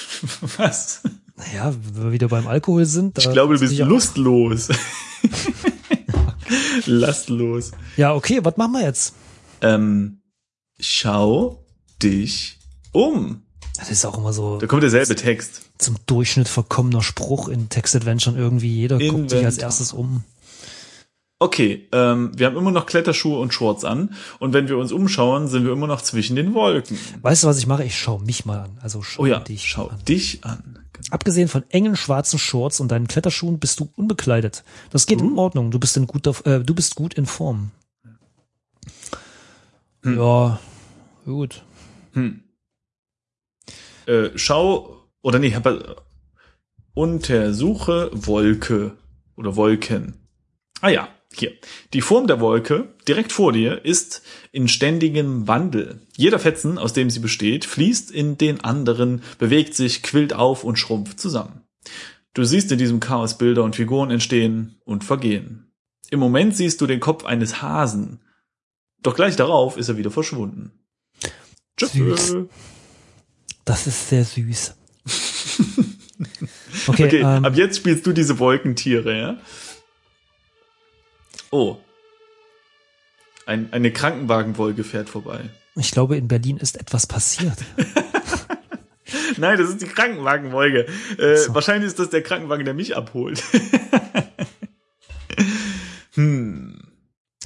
[0.58, 1.02] Was?
[1.40, 3.16] Naja, wenn wir wieder beim Alkohol sind.
[3.18, 4.68] Ich glaube, du bist lustlos.
[6.86, 7.72] Lastlos.
[7.96, 9.14] Ja, okay, was machen wir jetzt?
[9.62, 10.20] Ähm,
[10.78, 11.64] schau
[12.02, 12.58] dich
[12.92, 13.42] um.
[13.78, 14.58] Das ist auch immer so.
[14.58, 15.62] Da kommt derselbe Text.
[15.78, 18.74] Zum Durchschnitt verkommener Spruch in Text-Adventuren irgendwie.
[18.74, 19.18] Jeder Inventar.
[19.18, 20.24] guckt sich als erstes um
[21.40, 25.48] okay, ähm, wir haben immer noch Kletterschuhe und Shorts an und wenn wir uns umschauen,
[25.48, 26.96] sind wir immer noch zwischen den Wolken.
[27.22, 27.82] Weißt du, was ich mache?
[27.82, 28.78] Ich schaue mich mal an.
[28.80, 29.98] Also schau oh ja, dich schau an.
[30.06, 30.78] dich an.
[31.10, 34.64] Abgesehen von engen schwarzen Shorts und deinen Kletterschuhen bist du unbekleidet.
[34.90, 35.24] Das geht uh.
[35.26, 35.70] in Ordnung.
[35.70, 37.70] Du bist in guter, äh, du bist gut in Form.
[40.02, 40.16] Hm.
[40.18, 40.60] Ja,
[41.24, 41.62] gut.
[42.12, 42.42] Hm.
[44.06, 46.04] Äh, schau oder nee, hab,
[46.94, 48.96] untersuche Wolke
[49.36, 50.14] oder Wolken.
[50.80, 51.52] Ah ja, hier.
[51.92, 56.00] Die Form der Wolke direkt vor dir ist in ständigem Wandel.
[56.16, 60.76] Jeder Fetzen, aus dem sie besteht, fließt in den anderen, bewegt sich, quillt auf und
[60.76, 61.62] schrumpft zusammen.
[62.34, 65.72] Du siehst in diesem Chaos Bilder und Figuren entstehen und vergehen.
[66.10, 68.20] Im Moment siehst du den Kopf eines Hasen.
[69.02, 70.72] Doch gleich darauf ist er wieder verschwunden.
[71.76, 72.34] Tschüss.
[73.64, 74.74] Das ist sehr süß.
[76.86, 79.38] okay, okay ähm, ab jetzt spielst du diese Wolkentiere, ja?
[81.50, 81.76] Oh.
[83.46, 85.50] Ein, eine Krankenwagenwolke fährt vorbei.
[85.76, 87.58] Ich glaube, in Berlin ist etwas passiert.
[89.36, 90.86] Nein, das ist die Krankenwagenwolke.
[91.18, 91.54] Äh, so.
[91.54, 93.42] Wahrscheinlich ist das der Krankenwagen, der mich abholt.
[96.12, 96.80] hm.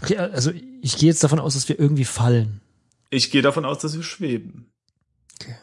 [0.02, 2.60] Okay, also ich gehe jetzt davon aus, dass wir irgendwie fallen.
[3.10, 4.72] Ich gehe davon aus, dass wir schweben.
[5.40, 5.56] Okay.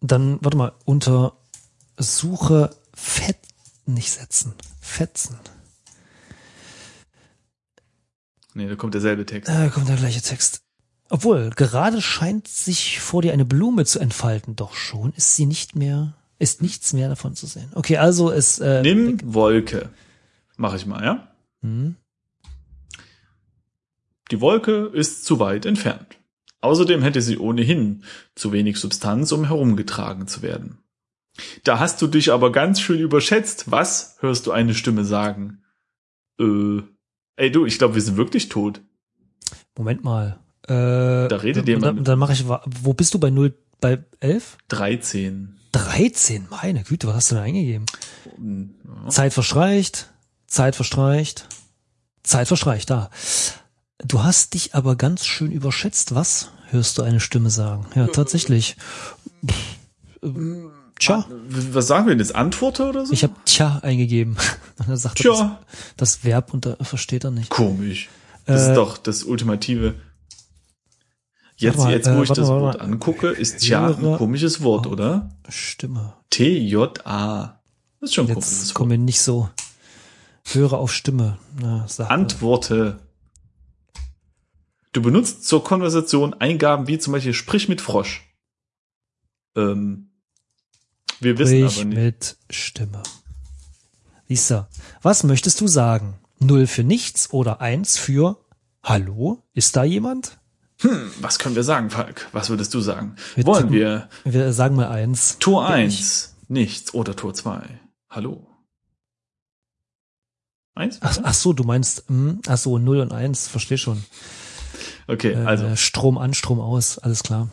[0.00, 1.36] Dann, warte mal, unter
[1.98, 3.38] Suche Fett
[3.86, 4.54] nicht setzen.
[4.80, 5.38] Fetzen.
[8.56, 9.50] Nee, da kommt derselbe Text.
[9.50, 10.62] Da kommt der gleiche Text.
[11.10, 15.76] Obwohl, gerade scheint sich vor dir eine Blume zu entfalten, doch schon ist sie nicht
[15.76, 17.68] mehr, ist nichts mehr davon zu sehen.
[17.74, 18.58] Okay, also es.
[18.58, 19.90] Äh, Nimm Wolke.
[20.56, 21.28] Mach ich mal, ja?
[21.60, 21.96] Hm.
[24.30, 26.18] Die Wolke ist zu weit entfernt.
[26.62, 30.78] Außerdem hätte sie ohnehin zu wenig Substanz, um herumgetragen zu werden.
[31.62, 33.70] Da hast du dich aber ganz schön überschätzt.
[33.70, 34.16] Was?
[34.20, 35.62] hörst du eine Stimme sagen.
[36.40, 36.80] Äh,
[37.36, 38.80] Ey du, ich glaube, wir sind wirklich tot.
[39.76, 40.38] Moment mal.
[40.64, 41.98] Äh, da redet jemand.
[41.98, 44.56] Dann, dann mache ich, wo bist du bei 0, bei 11?
[44.68, 45.56] 13.
[45.72, 47.84] 13, meine Güte, was hast du da eingegeben?
[49.04, 49.10] Ja.
[49.10, 50.10] Zeit verstreicht,
[50.46, 51.48] Zeit verstreicht,
[52.22, 53.10] Zeit verstreicht, da.
[53.98, 56.50] Du hast dich aber ganz schön überschätzt, was?
[56.70, 57.86] Hörst du eine Stimme sagen?
[57.94, 58.76] Ja, tatsächlich.
[60.98, 61.26] Tja.
[61.48, 62.34] Was sagen wir denn jetzt?
[62.34, 63.12] Antworte oder so?
[63.12, 64.36] Ich habe tja eingegeben.
[64.78, 65.60] Und er sagt tja.
[65.70, 67.50] Das, das, Verb und da versteht er nicht.
[67.50, 68.08] Komisch.
[68.44, 69.94] Das äh, ist doch das ultimative.
[71.56, 74.86] Jetzt, mal, jetzt wo äh, ich das mal, Wort angucke, ist tja ein komisches Wort,
[74.86, 75.30] oder?
[75.48, 76.12] Stimme.
[76.28, 77.60] T-J-A.
[78.00, 79.48] Das ist schon ein jetzt wir nicht so.
[80.44, 81.38] Höre auf Stimme.
[81.58, 82.98] Na, Antworte.
[84.92, 88.22] Du benutzt zur Konversation Eingaben wie zum Beispiel Sprich mit Frosch.
[89.56, 90.05] Ähm,
[91.20, 91.96] wir wissen aber nicht.
[91.96, 93.02] mit Stimme.
[94.28, 94.68] Lisa,
[95.02, 96.14] was möchtest du sagen?
[96.38, 98.38] Null für nichts oder eins für
[98.82, 99.42] Hallo?
[99.54, 100.38] Ist da jemand?
[100.80, 102.28] Hm, was können wir sagen, Falk?
[102.32, 103.16] Was würdest du sagen?
[103.34, 104.08] Wir Wollen wir?
[104.24, 105.38] Wir sagen mal eins.
[105.38, 107.62] Tor eins, nichts oder Tor zwei.
[108.10, 108.46] Hallo.
[110.74, 110.98] Eins?
[111.00, 114.04] Ach, ach so, du meinst, hm, ach so, 0 und 1, verstehe schon.
[115.08, 115.64] Okay, also.
[115.64, 117.48] Äh, Strom an, Strom aus, alles klar.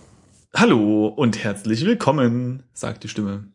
[0.54, 3.46] Hallo und herzlich willkommen, sagt die Stimme.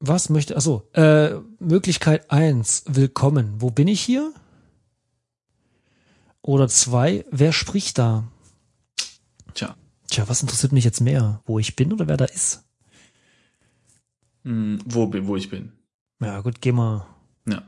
[0.00, 3.54] Was möchte, ach so, äh, Möglichkeit 1, willkommen.
[3.60, 4.32] Wo bin ich hier?
[6.40, 8.30] Oder 2, wer spricht da?
[9.54, 9.76] Tja,
[10.08, 11.42] Tja, was interessiert mich jetzt mehr?
[11.46, 12.64] Wo ich bin oder wer da ist?
[14.44, 15.72] hm, wo, bin- wo ich bin.
[16.20, 17.04] Ja, gut, geh mal.
[17.48, 17.62] Ja.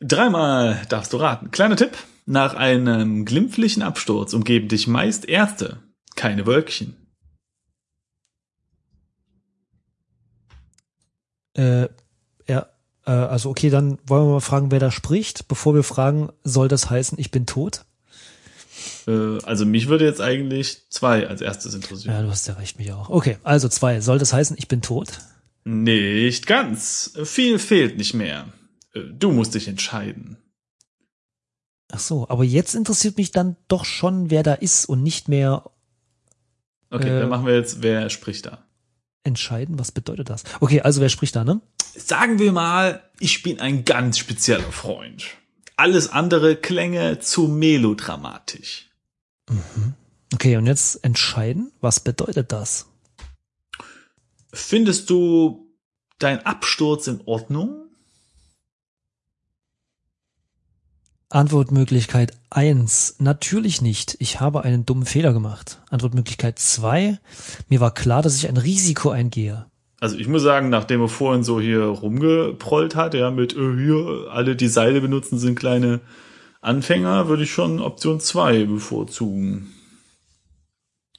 [0.00, 1.50] Dreimal darfst du raten.
[1.50, 1.96] Kleiner Tipp.
[2.26, 5.82] Nach einem glimpflichen Absturz umgeben dich meist Erste,
[6.14, 6.94] keine Wölkchen.
[11.58, 11.88] Äh,
[12.46, 12.66] ja,
[13.04, 15.48] äh, also okay, dann wollen wir mal fragen, wer da spricht.
[15.48, 17.84] Bevor wir fragen, soll das heißen, ich bin tot?
[19.06, 22.14] Äh, also mich würde jetzt eigentlich zwei als erstes interessieren.
[22.14, 23.10] Ja, du hast ja recht, mich auch.
[23.10, 24.00] Okay, also zwei.
[24.00, 25.18] Soll das heißen, ich bin tot?
[25.64, 27.12] Nicht ganz.
[27.24, 28.46] Viel fehlt nicht mehr.
[28.94, 30.38] Äh, Du musst dich entscheiden.
[31.90, 35.64] Ach so, aber jetzt interessiert mich dann doch schon, wer da ist und nicht mehr
[36.90, 37.20] Okay, Äh.
[37.20, 38.64] dann machen wir jetzt, wer spricht da?
[39.28, 39.78] Entscheiden.
[39.78, 40.42] Was bedeutet das?
[40.60, 41.60] Okay, also wer spricht da, ne?
[41.96, 45.24] Sagen wir mal, ich bin ein ganz spezieller Freund.
[45.76, 48.88] Alles andere klänge zu melodramatisch.
[50.34, 51.70] Okay, und jetzt entscheiden.
[51.80, 52.86] Was bedeutet das?
[54.52, 55.72] Findest du
[56.18, 57.87] dein Absturz in Ordnung?
[61.30, 64.16] Antwortmöglichkeit eins: Natürlich nicht.
[64.18, 65.80] Ich habe einen dummen Fehler gemacht.
[65.90, 67.18] Antwortmöglichkeit zwei:
[67.68, 69.66] Mir war klar, dass ich ein Risiko eingehe.
[70.00, 74.28] Also ich muss sagen, nachdem er vorhin so hier rumgeprollt hat, ja, mit äh, hier,
[74.30, 76.00] alle die Seile benutzen, sind kleine
[76.60, 79.72] Anfänger, würde ich schon Option 2 bevorzugen.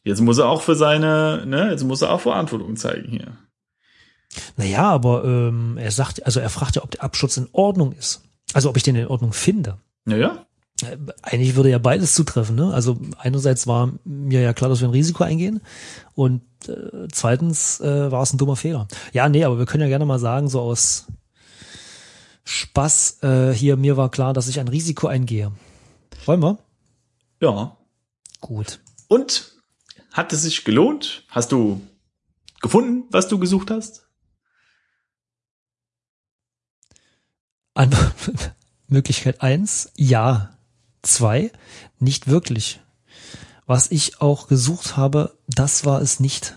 [0.04, 3.38] Jetzt muss er auch für seine, ne, jetzt muss er auch Verantwortung zeigen hier.
[4.56, 8.24] Naja, aber ähm, er sagt, also er fragt ja, ob der Absturz in Ordnung ist.
[8.54, 9.78] Also ob ich den in Ordnung finde.
[10.10, 10.46] Naja,
[11.22, 12.56] Eigentlich würde ja beides zutreffen.
[12.56, 12.74] Ne?
[12.74, 15.62] Also einerseits war mir ja klar, dass wir ein Risiko eingehen
[16.16, 18.88] und äh, zweitens äh, war es ein dummer Fehler.
[19.12, 21.08] Ja, nee, aber wir können ja gerne mal sagen, so aus
[22.46, 25.52] Spaß, äh, hier, mir war klar, dass ich ein Risiko eingehe.
[26.26, 26.58] Wollen wir?
[27.42, 27.76] ja.
[28.42, 28.80] Gut.
[29.10, 29.54] Und
[30.12, 31.26] hat es sich gelohnt?
[31.28, 31.82] Hast du
[32.62, 34.08] gefunden, was du gesucht hast?
[38.90, 40.56] Möglichkeit eins, ja.
[41.02, 41.52] Zwei,
[42.00, 42.82] nicht wirklich.
[43.66, 46.56] Was ich auch gesucht habe, das war es nicht.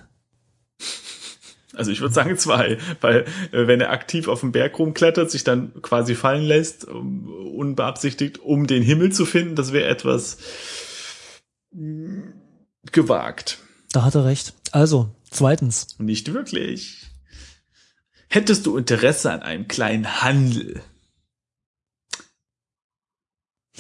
[1.75, 5.45] Also ich würde sagen zwei, weil äh, wenn er aktiv auf den Berg rumklettert, sich
[5.45, 10.38] dann quasi fallen lässt, um, unbeabsichtigt, um den Himmel zu finden, das wäre etwas
[11.73, 12.21] mm,
[12.90, 13.59] gewagt.
[13.92, 14.55] Da hat er recht.
[14.71, 17.11] Also, zweitens, Nicht wirklich.
[18.29, 20.83] Hättest du Interesse an einem kleinen Handel?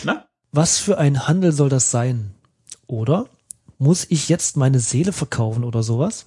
[0.04, 0.28] Na?
[0.50, 2.34] Was für ein Handel soll das sein?
[2.86, 3.28] Oder
[3.78, 6.26] muss ich jetzt meine Seele verkaufen oder sowas?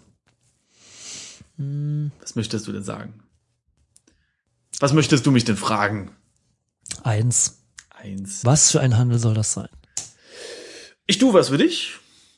[1.57, 3.23] Was möchtest du denn sagen?
[4.79, 6.15] Was möchtest du mich denn fragen?
[7.03, 7.61] Eins.
[7.89, 8.43] Eins.
[8.43, 9.69] Was für ein Handel soll das sein?
[11.07, 11.93] Ich tue was für dich,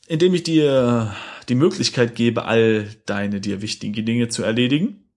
[0.06, 1.14] indem ich dir
[1.48, 5.10] die Möglichkeit gebe, all deine dir wichtigen Dinge zu erledigen.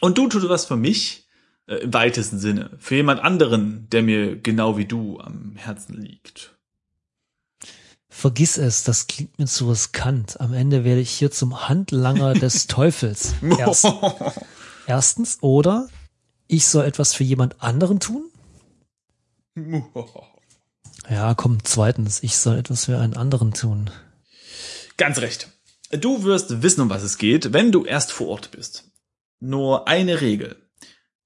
[0.00, 1.21] Und du tust was für mich,
[1.66, 2.70] äh, im weitesten Sinne.
[2.78, 6.56] Für jemand anderen, der mir genau wie du am Herzen liegt.
[8.08, 10.40] Vergiss es, das klingt mir zu riskant.
[10.40, 13.34] Am Ende werde ich hier zum Handlanger des Teufels.
[13.58, 13.86] Erst,
[14.86, 15.88] erstens, oder
[16.46, 18.24] ich soll etwas für jemand anderen tun?
[21.10, 23.90] Ja, komm, zweitens, ich soll etwas für einen anderen tun.
[24.96, 25.48] Ganz recht.
[25.90, 28.84] Du wirst wissen, um was es geht, wenn du erst vor Ort bist.
[29.40, 30.61] Nur eine Regel.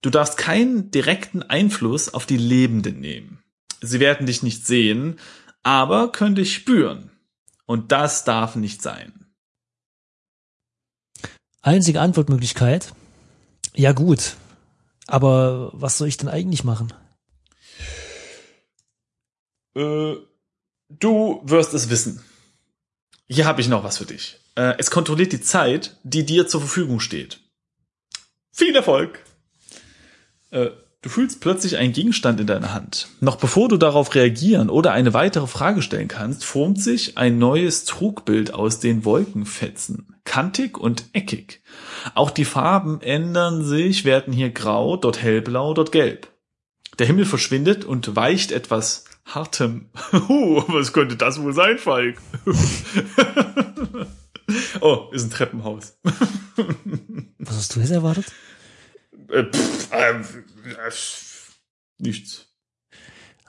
[0.03, 3.43] Du darfst keinen direkten Einfluss auf die Lebenden nehmen.
[3.81, 5.19] Sie werden dich nicht sehen,
[5.63, 7.11] aber können dich spüren.
[7.67, 9.27] Und das darf nicht sein.
[11.63, 12.95] Einzige Antwortmöglichkeit?
[13.75, 14.37] Ja gut.
[15.09, 16.93] Aber was soll ich denn eigentlich machen?
[19.75, 20.15] Äh,
[20.89, 22.25] du wirst es wissen.
[23.29, 24.39] Hier habe ich noch was für dich.
[24.55, 27.41] Äh, es kontrolliert die Zeit, die dir zur Verfügung steht.
[28.53, 29.23] Viel Erfolg!
[30.51, 30.71] Äh,
[31.03, 33.09] du fühlst plötzlich einen Gegenstand in deiner Hand.
[33.21, 37.85] Noch bevor du darauf reagieren oder eine weitere Frage stellen kannst, formt sich ein neues
[37.85, 40.15] Trugbild aus den Wolkenfetzen.
[40.25, 41.63] Kantig und eckig.
[42.15, 46.29] Auch die Farben ändern sich, werden hier grau, dort hellblau, dort gelb.
[46.99, 49.91] Der Himmel verschwindet und weicht etwas hartem.
[50.29, 52.17] Huh, was könnte das wohl sein, Falk?
[54.81, 55.99] oh, ist ein Treppenhaus.
[57.39, 58.27] Was hast du jetzt erwartet?
[59.31, 60.93] Äh, pff, äh, äh,
[61.99, 62.47] nichts.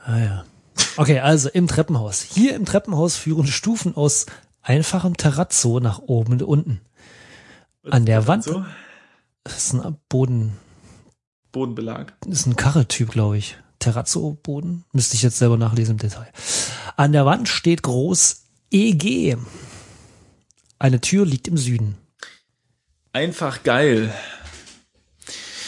[0.03, 0.45] Ah ja.
[0.95, 2.21] Okay, also im Treppenhaus.
[2.21, 4.25] Hier im Treppenhaus führen Stufen aus
[4.61, 6.81] einfachem Terrazzo nach oben und unten.
[7.89, 8.65] An der Wand So,
[9.43, 10.57] das ist ein Boden,
[11.51, 12.13] Bodenbelag.
[12.21, 13.57] das ist ein Karretyp, glaube ich.
[13.79, 14.85] Terrazzo-Boden?
[14.91, 16.31] Müsste ich jetzt selber nachlesen im Detail.
[16.95, 19.37] An der Wand steht groß EG.
[20.79, 21.97] Eine Tür liegt im Süden.
[23.13, 24.13] Einfach geil.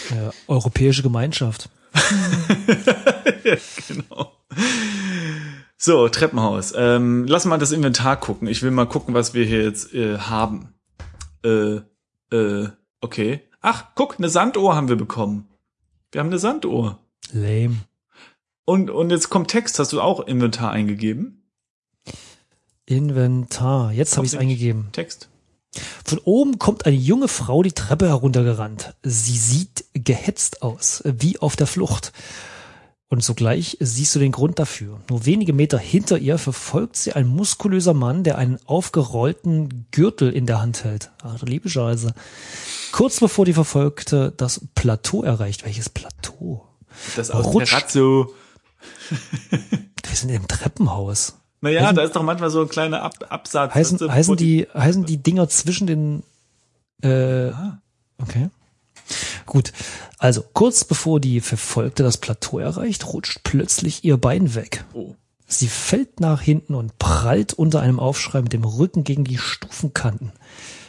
[0.10, 1.70] Ja, Europäische Gemeinschaft.
[3.88, 4.32] Genau.
[5.78, 6.74] So, Treppenhaus.
[6.76, 8.48] Ähm, lass mal das Inventar gucken.
[8.48, 10.74] Ich will mal gucken, was wir hier jetzt äh, haben.
[11.44, 11.80] Äh,
[12.36, 12.70] äh,
[13.02, 13.42] okay.
[13.62, 15.48] Ach, guck, eine Sanduhr haben wir bekommen.
[16.12, 17.00] Wir haben eine Sanduhr.
[17.32, 17.78] Lame.
[18.66, 19.80] Und, und jetzt kommt Text.
[19.80, 21.50] Hast du auch Inventar eingegeben?
[22.86, 23.92] Inventar.
[23.92, 24.90] Jetzt habe ich es eingegeben.
[24.92, 25.30] Text.
[26.04, 28.96] Von oben kommt eine junge Frau die Treppe heruntergerannt.
[29.04, 32.12] Sie sieht gehetzt aus, wie auf der Flucht.
[33.12, 35.00] Und sogleich siehst du den Grund dafür.
[35.10, 40.46] Nur wenige Meter hinter ihr verfolgt sie ein muskulöser Mann, der einen aufgerollten Gürtel in
[40.46, 41.12] der Hand hält.
[41.24, 42.14] Ach, liebe Scheiße.
[42.92, 45.66] Kurz bevor die Verfolgte das Plateau erreicht.
[45.66, 46.68] Welches Plateau?
[47.16, 47.52] Das aus.
[47.52, 48.34] Terrazzo.
[49.10, 51.36] Wir sind im Treppenhaus.
[51.62, 53.74] Naja, Heißen- da ist doch manchmal so ein kleiner Ab Absatz.
[53.76, 56.24] Heißen, weißt du, heißen die, heißen die Dinger zwischen den,
[57.02, 57.80] äh, Ah.
[58.22, 58.50] okay.
[59.46, 59.74] Gut.
[60.20, 64.86] Also, kurz bevor die Verfolgte das Plateau erreicht, rutscht plötzlich ihr Bein weg.
[64.94, 65.16] Oh.
[65.48, 70.32] Sie fällt nach hinten und prallt unter einem Aufschrei mit dem Rücken gegen die Stufenkanten.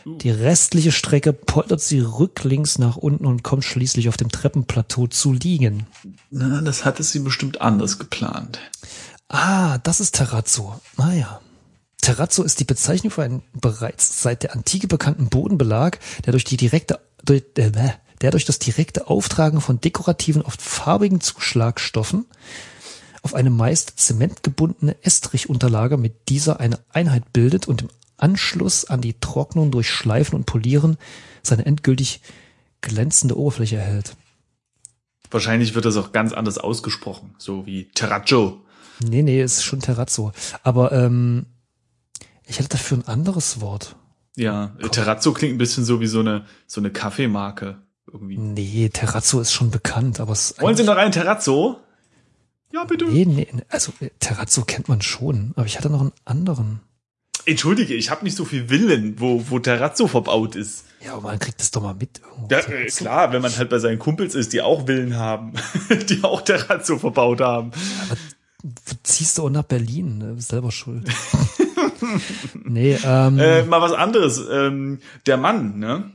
[0.05, 5.33] Die restliche Strecke poltert sie rücklings nach unten und kommt schließlich auf dem Treppenplateau zu
[5.33, 5.87] liegen.
[6.31, 8.59] Na, das hatte sie bestimmt anders geplant.
[9.31, 10.81] Ah, das ist Terrazzo.
[10.97, 11.41] Naja.
[12.03, 16.57] Terrazzo ist die Bezeichnung für einen bereits seit der Antike bekannten Bodenbelag, der durch die
[16.57, 17.71] direkte, durch, äh,
[18.21, 22.27] der durch das direkte Auftragen von dekorativen, oft farbigen Zuschlagstoffen
[23.23, 29.21] auf eine meist zementgebundene Estrichunterlage mit dieser eine Einheit bildet und im Anschluss an die
[29.21, 30.97] Trocknung durch Schleifen und Polieren
[31.43, 32.21] seine endgültig
[32.81, 34.17] glänzende Oberfläche erhält.
[35.31, 38.65] Wahrscheinlich wird das auch ganz anders ausgesprochen, so wie Terrazzo.
[39.03, 40.33] Nee, nee, ist schon Terrazzo.
[40.63, 41.47] Aber ähm,
[42.47, 43.97] ich hätte dafür ein anderes Wort.
[44.37, 48.39] Ja, Terrazzo klingt ein bisschen so wie so eine so eine Kaffeemarke irgendwie.
[48.39, 51.79] Nee, Terrazzo ist schon bekannt, aber es Wollen Sie noch einen Terrazzo?
[52.73, 53.07] Ja, bitte.
[53.07, 56.81] Nee, nee, also äh, Terrazzo kennt man schon, aber ich hatte noch einen anderen.
[57.47, 60.85] Entschuldige, ich habe nicht so viel Willen, wo wo Terrazzo verbaut ist.
[61.05, 62.21] Ja, aber man kriegt das doch mal mit.
[62.51, 65.55] Ja, äh, klar, wenn man halt bei seinen Kumpels ist, die auch Willen haben,
[66.09, 67.73] die auch Terrazzo verbaut haben.
[69.03, 70.41] Ziehst du auch nach Berlin, ne?
[70.41, 71.09] selber schuld.
[72.65, 74.41] nee, ähm, Äh, mal was anderes.
[74.51, 76.13] Ähm, der Mann, ne?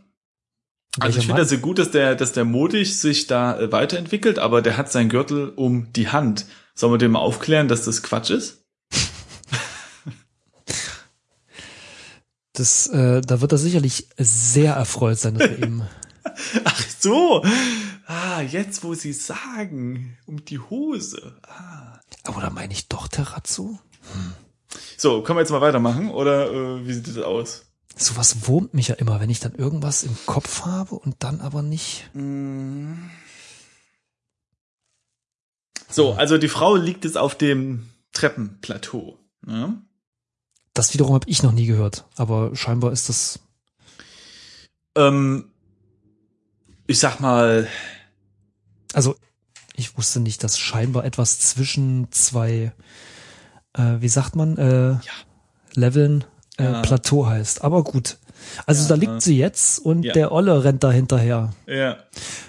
[0.99, 4.39] Also ich finde das sehr gut, dass der, dass der modig sich da äh, weiterentwickelt,
[4.39, 6.45] aber der hat seinen Gürtel um die Hand.
[6.73, 8.61] Sollen wir dem mal aufklären, dass das Quatsch ist?
[12.53, 15.83] das, äh, da wird er sicherlich sehr erfreut sein, dass wir ihm.
[16.63, 17.43] Ach so.
[18.07, 21.35] Ah, jetzt wo Sie sagen, um die Hose.
[21.43, 21.94] Ah.
[22.25, 23.79] Aber da meine ich doch Terrazzo?
[24.97, 27.65] So, können wir jetzt mal weitermachen oder äh, wie sieht das aus?
[27.95, 31.61] Sowas wurmt mich ja immer, wenn ich dann irgendwas im Kopf habe und dann aber
[31.61, 32.09] nicht.
[35.89, 39.17] So, also die Frau liegt jetzt auf dem Treppenplateau.
[39.45, 39.81] Ne?
[40.73, 43.39] Das wiederum habe ich noch nie gehört, aber scheinbar ist das.
[44.95, 45.51] Ähm,
[46.87, 47.69] ich sag mal,
[48.95, 49.17] Also
[49.75, 52.71] ich wusste nicht, dass scheinbar etwas zwischen zwei,
[53.73, 54.95] äh, wie sagt man, äh,
[55.73, 56.23] Leveln
[56.57, 56.81] äh, Ja.
[56.81, 57.63] Plateau heißt.
[57.63, 58.17] Aber gut.
[58.65, 60.13] Also da liegt sie jetzt und Ja.
[60.13, 61.53] der Olle rennt da hinterher.
[61.67, 61.97] ja.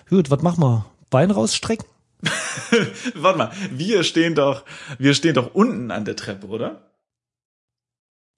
[0.08, 0.86] Gut, was machen wir?
[1.10, 1.86] Bein rausstrecken?
[3.14, 4.64] Warte mal, wir stehen doch,
[4.98, 6.82] wir stehen doch unten an der Treppe, oder?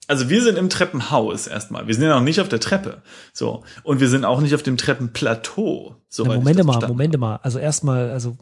[0.09, 1.85] Also wir sind im Treppenhaus erstmal.
[1.85, 3.03] Wir sind ja noch nicht auf der Treppe.
[3.31, 3.63] So.
[3.83, 5.97] Und wir sind auch nicht auf dem Treppenplateau.
[6.09, 7.35] So Na, Momente mal, Momente mal.
[7.43, 8.35] Also erstmal, also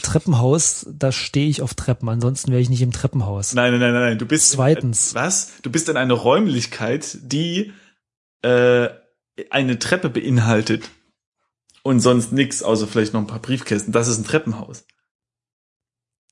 [0.00, 3.52] Treppenhaus, da stehe ich auf Treppen, ansonsten wäre ich nicht im Treppenhaus.
[3.52, 4.18] Nein, nein, nein, nein, nein.
[4.18, 4.52] Du bist.
[4.52, 5.14] Zweitens.
[5.14, 5.52] Was?
[5.60, 7.74] Du bist in einer Räumlichkeit, die
[8.40, 8.88] äh,
[9.50, 10.88] eine Treppe beinhaltet.
[11.82, 13.92] Und sonst nix, außer vielleicht noch ein paar Briefkästen.
[13.92, 14.84] Das ist ein Treppenhaus.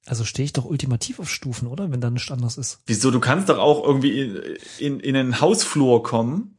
[0.07, 1.91] Also stehe ich doch ultimativ auf Stufen, oder?
[1.91, 2.81] Wenn da nichts anderes ist.
[2.87, 3.11] Wieso?
[3.11, 4.43] Du kannst doch auch irgendwie in,
[4.79, 6.57] in, in einen Hausflur kommen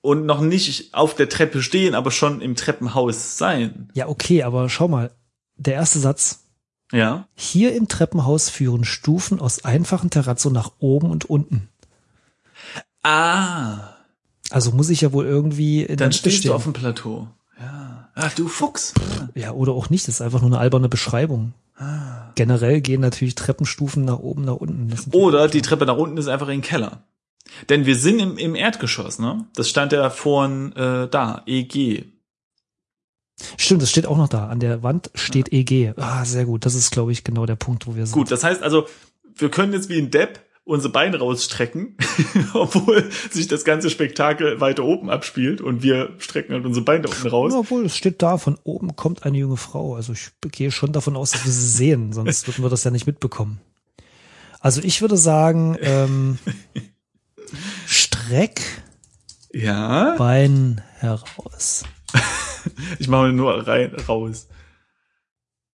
[0.00, 3.90] und noch nicht auf der Treppe stehen, aber schon im Treppenhaus sein.
[3.94, 5.12] Ja, okay, aber schau mal.
[5.56, 6.44] Der erste Satz.
[6.90, 7.28] Ja?
[7.34, 11.68] Hier im Treppenhaus führen Stufen aus einfachen Terrazzo nach oben und unten.
[13.02, 13.94] Ah.
[14.50, 16.50] Also muss ich ja wohl irgendwie in Dann stehst stehen.
[16.50, 17.28] du auf dem Plateau.
[17.58, 18.10] Ja.
[18.14, 18.92] Ach, du Fuchs.
[19.34, 21.54] Ja, oder auch nicht, das ist einfach nur eine alberne Beschreibung.
[22.34, 24.94] Generell gehen natürlich Treppenstufen nach oben, nach unten.
[25.12, 27.04] Oder die Treppe nach unten ist einfach in den Keller.
[27.68, 29.46] Denn wir sind im, im Erdgeschoss, ne?
[29.54, 32.04] Das stand ja vorhin äh, da, EG.
[33.56, 34.48] Stimmt, das steht auch noch da.
[34.48, 35.92] An der Wand steht EG.
[35.96, 36.64] Ah, sehr gut.
[36.64, 38.14] Das ist, glaube ich, genau der Punkt, wo wir sind.
[38.14, 38.86] Gut, das heißt also,
[39.34, 41.96] wir können jetzt wie ein Depp unsere Beine rausstrecken,
[42.54, 47.26] obwohl sich das ganze Spektakel weiter oben abspielt und wir strecken halt unsere Beine unten
[47.28, 47.52] raus.
[47.52, 49.96] Ja, obwohl, es steht da, von oben kommt eine junge Frau.
[49.96, 52.90] Also ich gehe schon davon aus, dass wir sie sehen, sonst würden wir das ja
[52.90, 53.60] nicht mitbekommen.
[54.60, 56.38] Also ich würde sagen, ähm,
[57.86, 58.60] streck
[59.52, 61.84] Ja, Bein heraus.
[63.00, 64.46] ich mache nur rein, raus.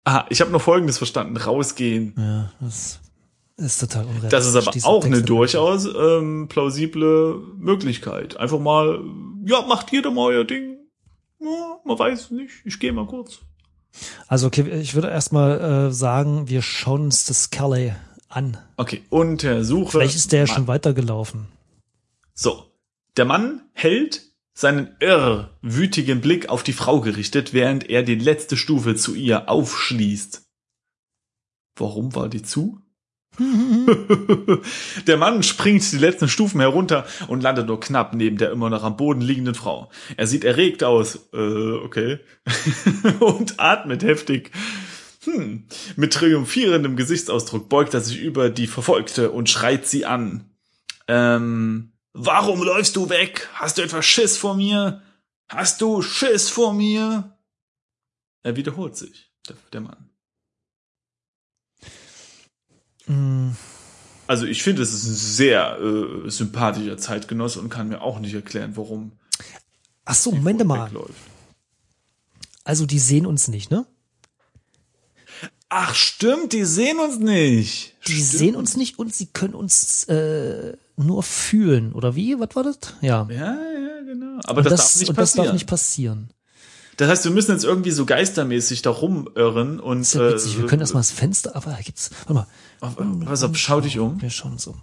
[0.04, 2.14] Ah, ich habe nur Folgendes verstanden, rausgehen.
[2.16, 3.00] Ja, das
[3.58, 4.32] ist total unrealistisch.
[4.32, 5.30] Das ist aber dieser auch eine Text.
[5.30, 8.38] durchaus ähm, plausible Möglichkeit.
[8.38, 9.00] Einfach mal,
[9.46, 10.78] ja, macht jeder mal euer Ding.
[11.40, 12.54] Ja, man weiß es nicht.
[12.66, 13.40] Ich gehe mal kurz.
[14.28, 17.94] Also okay, ich würde erstmal äh, sagen, wir schauen uns das Kelly
[18.28, 18.58] an.
[18.78, 19.92] Okay, untersuche.
[19.92, 21.48] Vielleicht ist der ja schon weitergelaufen.
[22.34, 22.66] So.
[23.16, 28.58] Der Mann hält seinen irr wütigen Blick auf die Frau gerichtet, während er die letzte
[28.58, 30.44] Stufe zu ihr aufschließt.
[31.78, 32.82] Warum war die zu?
[35.08, 38.84] der Mann springt die letzten Stufen herunter und landet nur knapp neben der immer noch
[38.84, 39.90] am Boden liegenden Frau.
[40.18, 42.20] Er sieht erregt aus, äh, okay,
[43.20, 44.52] und atmet heftig.
[45.26, 45.66] Hm.
[45.96, 50.50] Mit triumphierendem Gesichtsausdruck beugt er sich über die Verfolgte und schreit sie an.
[51.08, 53.50] Ähm, warum läufst du weg?
[53.54, 55.02] Hast du etwa Schiss vor mir?
[55.50, 57.36] Hast du Schiss vor mir?
[58.44, 60.05] Er wiederholt sich, der, der Mann.
[63.08, 63.52] Mm,
[64.28, 68.34] Also ich finde, es ist ein sehr äh, sympathischer Zeitgenosse und kann mir auch nicht
[68.34, 69.12] erklären, warum
[70.06, 70.86] Ach so, Moment mal.
[70.88, 71.14] wegläuft.
[72.64, 73.86] Also die sehen uns nicht, ne?
[75.70, 77.96] Ach stimmt, die sehen uns nicht.
[78.08, 78.26] Die Stimmt.
[78.28, 82.40] sehen uns nicht und sie können uns äh, nur fühlen, oder wie?
[82.40, 82.78] Was war das?
[83.02, 83.28] Ja.
[83.30, 84.40] Ja, ja, genau.
[84.46, 85.46] Aber Und das, darf nicht und das passieren.
[85.46, 86.30] darf nicht passieren.
[86.98, 90.58] Das heißt, wir müssen jetzt irgendwie so geistermäßig da rumirren und Das ist ja witzig.
[90.58, 92.48] Wir äh, können erstmal das Fenster, aber da gibt's, warte mal.
[92.82, 94.22] auf- Pass auf, schau dich um.
[94.22, 94.82] Wir schauen uns um.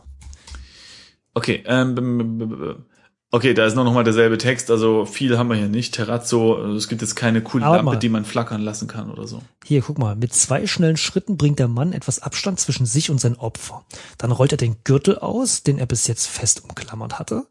[1.34, 2.84] Okay, ähm,
[3.30, 4.70] okay, da ist noch mal derselbe Text.
[4.70, 5.94] Also viel haben wir hier nicht.
[5.94, 7.96] Terrazzo, also es gibt jetzt keine coole Aber Lampe, mal.
[7.98, 9.40] die man flackern lassen kann oder so.
[9.64, 10.14] Hier, guck mal.
[10.14, 13.84] Mit zwei schnellen Schritten bringt der Mann etwas Abstand zwischen sich und sein Opfer.
[14.18, 17.46] Dann rollt er den Gürtel aus, den er bis jetzt fest umklammert hatte.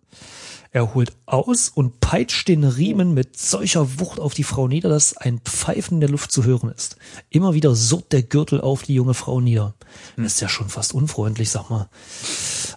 [0.74, 5.18] Er holt aus und peitscht den Riemen mit solcher Wucht auf die Frau nieder, dass
[5.18, 6.96] ein Pfeifen in der Luft zu hören ist.
[7.30, 9.74] Immer wieder surrt der Gürtel auf die junge Frau nieder.
[10.16, 10.24] Hm.
[10.24, 11.90] Das ist ja schon fast unfreundlich, sag mal.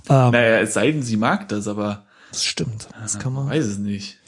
[0.09, 2.89] Ähm, Naja, es sei denn, sie mag das, aber das stimmt.
[3.01, 4.19] Das kann man weiß es nicht.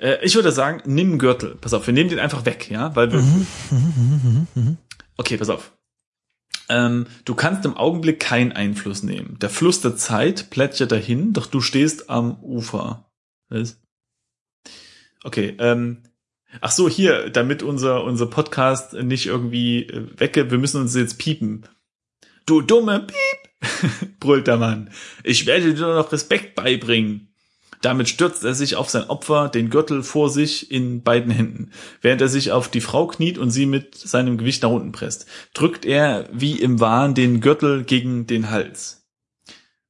[0.00, 1.56] Äh, ich würde sagen, nimm Gürtel.
[1.56, 3.20] Pass auf, wir nehmen den einfach weg, ja, weil wir.
[3.20, 4.78] Mhm,
[5.18, 5.72] Okay, pass auf.
[6.68, 9.38] Ähm, du kannst im Augenblick keinen Einfluss nehmen.
[9.40, 13.10] Der Fluss der Zeit plätschert dahin, doch du stehst am Ufer.
[13.48, 13.80] Was?
[15.24, 16.02] Okay, ähm,
[16.60, 21.18] ach so, hier, damit unser, unser Podcast nicht irgendwie äh, wegge, wir müssen uns jetzt
[21.18, 21.66] piepen.
[22.46, 24.90] Du dumme Piep, brüllt der Mann.
[25.22, 27.31] Ich werde dir noch Respekt beibringen.
[27.82, 31.72] Damit stürzt er sich auf sein Opfer, den Gürtel vor sich in beiden Händen.
[32.00, 35.26] Während er sich auf die Frau kniet und sie mit seinem Gewicht nach unten presst,
[35.52, 39.04] drückt er wie im Wahn den Gürtel gegen den Hals.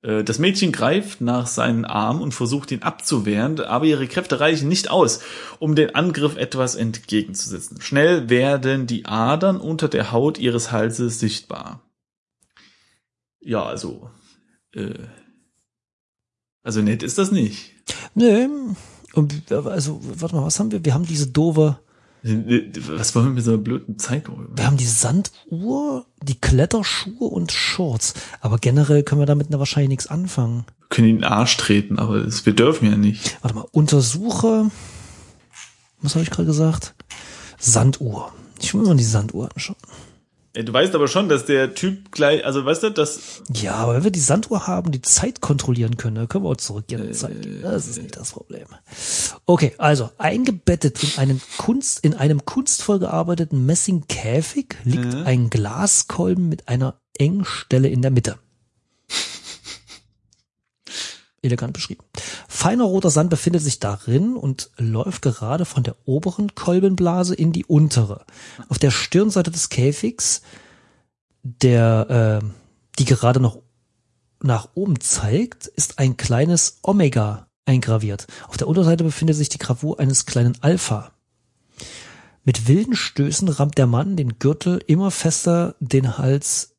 [0.00, 4.68] Äh, Das Mädchen greift nach seinen Arm und versucht ihn abzuwehren, aber ihre Kräfte reichen
[4.68, 5.20] nicht aus,
[5.58, 7.80] um den Angriff etwas entgegenzusetzen.
[7.82, 11.82] Schnell werden die Adern unter der Haut ihres Halses sichtbar.
[13.40, 14.10] Ja, also,
[14.74, 14.94] äh,
[16.62, 17.71] also nett ist das nicht.
[18.14, 18.48] Nee.
[19.14, 20.84] Und, also, warte mal, was haben wir?
[20.84, 21.78] Wir haben diese doofe,
[22.22, 24.46] Was wollen wir mit so einer blöden Zeitung?
[24.54, 28.14] wir haben die Sanduhr, die Kletterschuhe und Shorts.
[28.40, 30.64] Aber generell können wir damit wahrscheinlich nichts anfangen.
[30.78, 33.38] Wir können in den Arsch treten, aber das, wir dürfen ja nicht.
[33.42, 34.70] Warte mal, untersuche,
[36.00, 36.94] was habe ich gerade gesagt?
[37.58, 38.32] Sanduhr.
[38.60, 39.76] Ich will mal die Sanduhr anschauen.
[40.54, 43.94] Ey, Du weißt aber schon, dass der Typ gleich, also weißt du, dass Ja, aber
[43.94, 47.08] wenn wir die Sanduhr haben, die Zeit kontrollieren können, dann können wir auch zurückgehen in
[47.08, 47.36] die Zeit.
[47.62, 48.66] Das ist nicht das Problem.
[49.46, 56.68] Okay, also eingebettet in einen Kunst, in einem kunstvoll gearbeiteten Messingkäfig liegt ein Glaskolben mit
[56.68, 58.38] einer Engstelle in der Mitte.
[61.42, 62.04] Elegant beschrieben.
[62.48, 67.64] Feiner roter Sand befindet sich darin und läuft gerade von der oberen Kolbenblase in die
[67.64, 68.24] untere.
[68.68, 70.42] Auf der Stirnseite des Käfigs,
[71.42, 72.46] der, äh,
[72.98, 73.58] die gerade noch
[74.40, 78.26] nach oben zeigt, ist ein kleines Omega eingraviert.
[78.48, 81.12] Auf der Unterseite befindet sich die Gravur eines kleinen Alpha.
[82.44, 86.71] Mit wilden Stößen rammt der Mann den Gürtel immer fester den Hals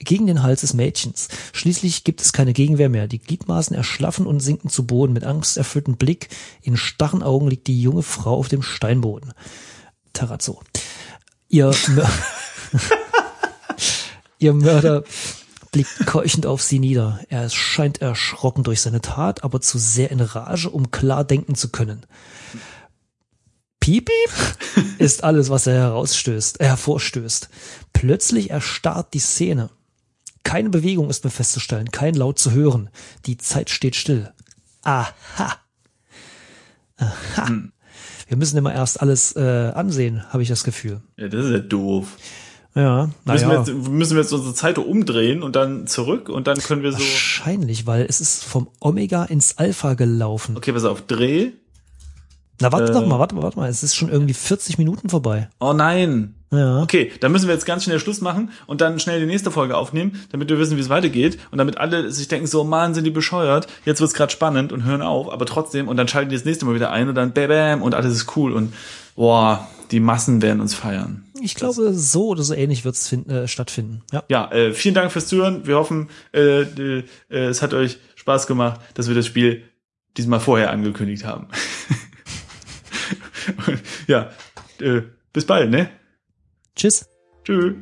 [0.00, 1.28] gegen den Hals des Mädchens.
[1.52, 3.06] Schließlich gibt es keine Gegenwehr mehr.
[3.06, 5.12] Die Gliedmaßen erschlaffen und sinken zu Boden.
[5.12, 6.28] Mit angsterfülltem Blick,
[6.62, 9.32] in starren Augen liegt die junge Frau auf dem Steinboden.
[10.12, 10.60] Terrazzo.
[11.48, 12.10] Ihr, Mör
[14.38, 15.04] Ihr Mörder
[15.70, 17.20] blickt keuchend auf sie nieder.
[17.28, 21.68] Er scheint erschrocken durch seine Tat, aber zu sehr in Rage, um klar denken zu
[21.68, 22.06] können.
[23.80, 27.48] Piep, piep ist alles, was er herausstößt, äh, hervorstößt.
[27.92, 29.70] Plötzlich erstarrt die Szene.
[30.50, 32.90] Keine Bewegung ist mehr festzustellen, kein Laut zu hören.
[33.26, 34.32] Die Zeit steht still.
[34.82, 35.54] Aha.
[36.96, 37.46] Aha.
[37.46, 37.70] Hm.
[38.26, 41.02] Wir müssen immer erst alles äh, ansehen, habe ich das Gefühl.
[41.16, 42.16] Ja, das ist ja doof.
[42.74, 46.58] Ja, müssen, wir jetzt, müssen wir jetzt unsere Zeit umdrehen und dann zurück und dann
[46.58, 46.98] können wir so.
[46.98, 50.56] Wahrscheinlich, weil es ist vom Omega ins Alpha gelaufen.
[50.56, 51.52] Okay, pass auf, Dreh.
[52.60, 53.68] Na, warte äh, doch mal, warte mal, warte mal.
[53.68, 55.48] Es ist schon irgendwie 40 Minuten vorbei.
[55.60, 56.34] Oh nein.
[56.52, 56.82] Ja.
[56.82, 59.76] Okay, dann müssen wir jetzt ganz schnell Schluss machen und dann schnell die nächste Folge
[59.76, 63.04] aufnehmen, damit wir wissen, wie es weitergeht und damit alle sich denken, so, Mann, sind
[63.04, 66.36] die bescheuert, jetzt wird's gerade spannend und hören auf, aber trotzdem und dann schalten die
[66.36, 68.74] das nächste Mal wieder ein und dann bam, bam und alles ist cool und
[69.14, 71.24] boah, die Massen werden uns feiern.
[71.40, 74.02] Ich glaube, das, so oder so ähnlich wird's äh, stattfinden.
[74.12, 75.66] Ja, ja äh, vielen Dank fürs Zuhören.
[75.66, 79.62] Wir hoffen, äh, äh, es hat euch Spaß gemacht, dass wir das Spiel
[80.16, 81.46] diesmal vorher angekündigt haben.
[84.06, 84.30] ja,
[84.80, 85.90] äh, bis bald, ne?
[86.74, 87.08] Tschüss.
[87.44, 87.74] Tschüss.